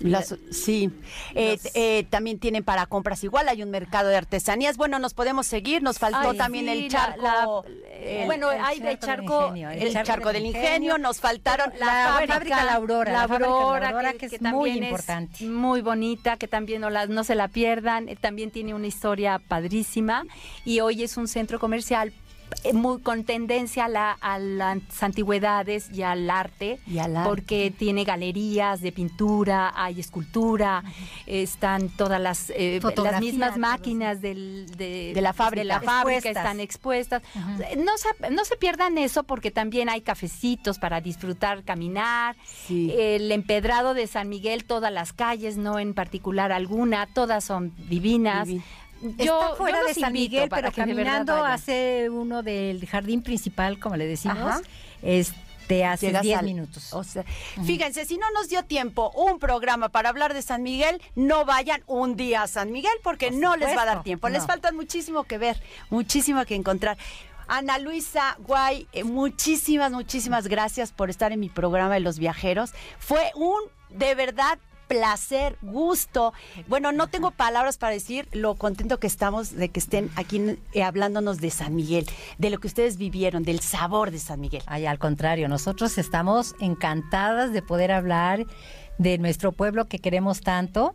Las- 0.00 0.34
sí, 0.50 0.90
Eh, 1.34 1.58
eh, 1.74 2.04
también 2.10 2.38
tienen 2.38 2.64
para 2.64 2.86
compras 2.86 3.22
igual, 3.24 3.48
hay 3.48 3.62
un 3.62 3.70
mercado 3.70 4.08
de 4.08 4.16
artesanías. 4.16 4.76
Bueno, 4.76 4.98
nos 4.98 5.14
podemos 5.14 5.46
seguir, 5.46 5.82
nos 5.82 5.98
faltó 5.98 6.30
Ay, 6.30 6.36
también 6.36 6.66
sí, 6.66 6.70
el 6.72 6.90
charco. 6.90 7.22
la- 7.22 7.46
el- 8.00 8.26
bueno, 8.26 8.50
el 8.52 8.60
hay 8.60 8.80
de 8.80 8.98
charco 8.98 9.52
del 9.52 9.56
ingenio, 9.56 9.70
el, 9.70 10.04
charco, 10.04 10.32
del 10.32 10.46
ingenio, 10.46 10.98
nos 10.98 11.20
faltaron 11.20 11.72
La 11.78 12.22
fábrica 12.26 12.64
La 12.64 12.74
Aurora, 12.74 13.12
la 13.12 13.22
Aurora, 13.22 14.12
que 14.14 14.26
es 14.26 14.32
muy 14.32 14.70
también 14.70 14.84
importante. 14.84 15.44
muy 15.44 15.80
bonita, 15.80 16.36
que 16.36 16.48
también 16.48 16.80
no, 16.80 16.90
la- 16.90 17.06
no 17.06 17.24
se 17.24 17.34
la 17.34 17.48
pierdan, 17.48 18.08
eh, 18.08 18.16
también 18.16 18.50
tiene 18.50 18.74
una 18.74 18.86
historia 18.86 19.38
padrísima 19.38 20.24
y 20.64 20.80
hoy 20.80 21.02
es 21.02 21.16
un 21.16 21.28
centro 21.28 21.58
comercial 21.58 22.08
eh, 22.08 22.12
muy 22.72 23.00
con 23.00 23.24
tendencia 23.24 23.86
a, 23.86 23.88
la- 23.88 24.12
a 24.20 24.38
las 24.38 24.78
antigüedades 25.02 25.90
y 25.92 26.02
al 26.02 26.28
arte, 26.30 26.78
Y 26.86 26.98
al 26.98 27.16
arte. 27.16 27.28
porque 27.28 27.72
tiene 27.76 28.04
galerías 28.04 28.80
de 28.80 28.92
pintura, 28.92 29.72
hay 29.74 30.00
escultura, 30.00 30.82
están 31.26 31.88
todas 31.88 32.20
las, 32.20 32.50
eh, 32.50 32.80
las 33.02 33.20
mismas 33.20 33.56
máquinas 33.56 34.20
del- 34.20 34.66
de, 34.76 35.12
De 35.14 35.20
la 35.20 35.32
fábrica. 35.32 35.60
de 35.62 35.64
la 35.64 35.80
fábrica 35.80 36.18
Expuestas. 36.18 36.42
están 36.44 36.60
expuestas. 36.60 37.22
no, 37.78 37.92
se, 37.98 38.30
no 38.30 38.44
se 38.44 38.56
pierdan 38.56 38.98
eso 38.98 39.22
porque 39.24 39.50
también 39.50 39.88
hay 39.88 40.00
cafecitos 40.00 40.78
para 40.78 41.00
disfrutar, 41.00 41.64
caminar. 41.64 42.36
Sí. 42.66 42.92
El 42.96 43.30
empedrado 43.32 43.94
de 43.94 44.06
San 44.06 44.28
Miguel, 44.28 44.64
todas 44.64 44.92
las 44.92 45.12
calles, 45.12 45.56
no 45.56 45.78
en 45.78 45.94
particular 45.94 46.52
alguna, 46.52 47.06
todas 47.06 47.44
son 47.44 47.72
divinas. 47.88 48.48
Divin- 48.48 48.62
Está 49.18 49.54
fuera 49.56 49.82
de 49.84 49.94
San 49.94 50.12
Miguel, 50.12 50.48
pero 50.48 50.72
caminando 50.72 51.34
hace 51.44 52.08
uno 52.10 52.42
del 52.42 52.86
jardín 52.86 53.22
principal, 53.22 53.78
como 53.78 53.96
le 53.96 54.06
decimos, 54.06 54.38
Ajá. 54.38 54.60
este 55.02 55.84
hace 55.84 56.06
Llegas 56.06 56.22
10 56.22 56.38
al- 56.38 56.44
minutos. 56.44 56.92
o 56.92 57.04
sea, 57.04 57.24
Fíjense, 57.64 58.04
si 58.04 58.16
no 58.18 58.26
nos 58.32 58.48
dio 58.48 58.64
tiempo 58.64 59.10
un 59.14 59.38
programa 59.38 59.88
para 59.88 60.08
hablar 60.08 60.34
de 60.34 60.42
San 60.42 60.62
Miguel, 60.62 61.00
no 61.14 61.44
vayan 61.44 61.82
un 61.86 62.16
día 62.16 62.42
a 62.42 62.46
San 62.48 62.70
Miguel 62.72 62.92
porque 63.02 63.28
Por 63.30 63.38
no 63.40 63.56
les 63.56 63.76
va 63.76 63.82
a 63.82 63.86
dar 63.86 64.02
tiempo. 64.02 64.28
Les 64.28 64.42
no. 64.42 64.46
falta 64.48 64.72
muchísimo 64.72 65.24
que 65.24 65.38
ver, 65.38 65.62
muchísimo 65.90 66.44
que 66.44 66.54
encontrar. 66.54 66.96
Ana 67.46 67.78
Luisa 67.78 68.36
Guay, 68.38 68.88
eh, 68.92 69.04
muchísimas, 69.04 69.92
muchísimas 69.92 70.48
gracias 70.48 70.92
por 70.92 71.10
estar 71.10 71.30
en 71.30 71.40
mi 71.40 71.50
programa 71.50 71.92
de 71.94 72.00
los 72.00 72.18
viajeros. 72.18 72.72
Fue 72.98 73.32
un, 73.34 73.58
de 73.90 74.14
verdad, 74.14 74.58
placer, 74.88 75.56
gusto. 75.62 76.32
Bueno, 76.68 76.92
no 76.92 77.08
tengo 77.08 77.30
palabras 77.30 77.78
para 77.78 77.92
decir 77.92 78.28
lo 78.32 78.54
contento 78.54 78.98
que 78.98 79.06
estamos 79.06 79.54
de 79.54 79.68
que 79.68 79.80
estén 79.80 80.10
aquí 80.16 80.58
eh, 80.72 80.82
hablándonos 80.82 81.38
de 81.40 81.50
San 81.50 81.74
Miguel, 81.74 82.06
de 82.38 82.50
lo 82.50 82.58
que 82.58 82.66
ustedes 82.66 82.96
vivieron, 82.96 83.42
del 83.42 83.60
sabor 83.60 84.10
de 84.10 84.18
San 84.18 84.40
Miguel. 84.40 84.62
Ay, 84.66 84.86
al 84.86 84.98
contrario, 84.98 85.48
nosotros 85.48 85.98
estamos 85.98 86.54
encantadas 86.60 87.52
de 87.52 87.62
poder 87.62 87.92
hablar 87.92 88.46
de 88.98 89.18
nuestro 89.18 89.52
pueblo 89.52 89.86
que 89.86 89.98
queremos 89.98 90.40
tanto 90.40 90.94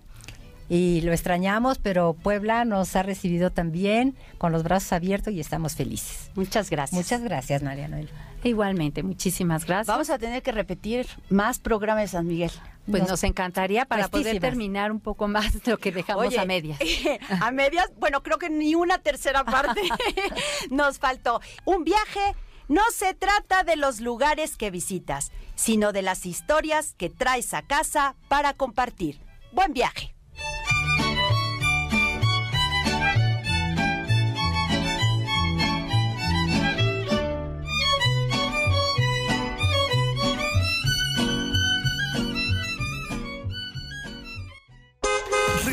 y 0.69 1.01
lo 1.01 1.11
extrañamos, 1.11 1.79
pero 1.79 2.13
Puebla 2.13 2.63
nos 2.63 2.95
ha 2.95 3.01
recibido 3.01 3.51
también 3.51 4.15
con 4.37 4.51
los 4.51 4.63
brazos 4.63 4.93
abiertos 4.93 5.33
y 5.33 5.39
estamos 5.39 5.75
felices. 5.75 6.29
Muchas 6.35 6.69
gracias. 6.69 6.95
Muchas 6.95 7.21
gracias, 7.23 7.63
María 7.63 7.87
Noel. 7.87 8.09
Igualmente, 8.43 9.01
muchísimas 9.01 9.65
gracias. 9.65 9.87
Vamos 9.87 10.09
a 10.11 10.19
tener 10.19 10.43
que 10.43 10.51
repetir 10.51 11.07
más 11.29 11.59
programas 11.59 12.03
de 12.03 12.07
San 12.09 12.27
Miguel. 12.27 12.51
Pues 12.89 13.07
nos, 13.07 13.23
encantaría 13.23 13.85
para 13.85 14.07
poder 14.07 14.39
terminar 14.39 14.91
un 14.91 14.99
poco 14.99 15.27
más 15.27 15.53
de 15.53 15.71
lo 15.71 15.77
que 15.77 15.91
dejamos 15.91 16.27
Oye, 16.27 16.39
a 16.39 16.45
medias. 16.45 16.79
a 17.41 17.51
medias, 17.51 17.91
bueno, 17.97 18.23
creo 18.23 18.37
que 18.37 18.49
ni 18.49 18.75
una 18.75 18.99
tercera 18.99 19.43
parte 19.43 19.81
nos 20.71 20.99
faltó. 20.99 21.41
Un 21.65 21.83
viaje 21.83 22.35
no 22.67 22.81
se 22.93 23.13
trata 23.15 23.63
de 23.63 23.75
los 23.75 23.99
lugares 23.99 24.55
que 24.55 24.71
visitas, 24.71 25.31
sino 25.55 25.91
de 25.91 26.03
las 26.03 26.25
historias 26.25 26.93
que 26.97 27.09
traes 27.09 27.53
a 27.53 27.63
casa 27.63 28.15
para 28.27 28.53
compartir. 28.53 29.19
Buen 29.51 29.73
viaje. 29.73 30.15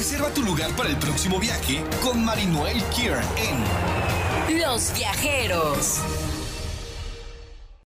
Reserva 0.06 0.32
tu 0.32 0.40
lugar 0.44 0.70
para 0.76 0.88
el 0.88 0.96
próximo 0.98 1.40
viaje 1.40 1.82
con 2.00 2.24
Marinoel 2.24 2.80
Kier 2.94 3.18
en 3.36 4.60
Los 4.60 4.94
viajeros. 4.94 6.00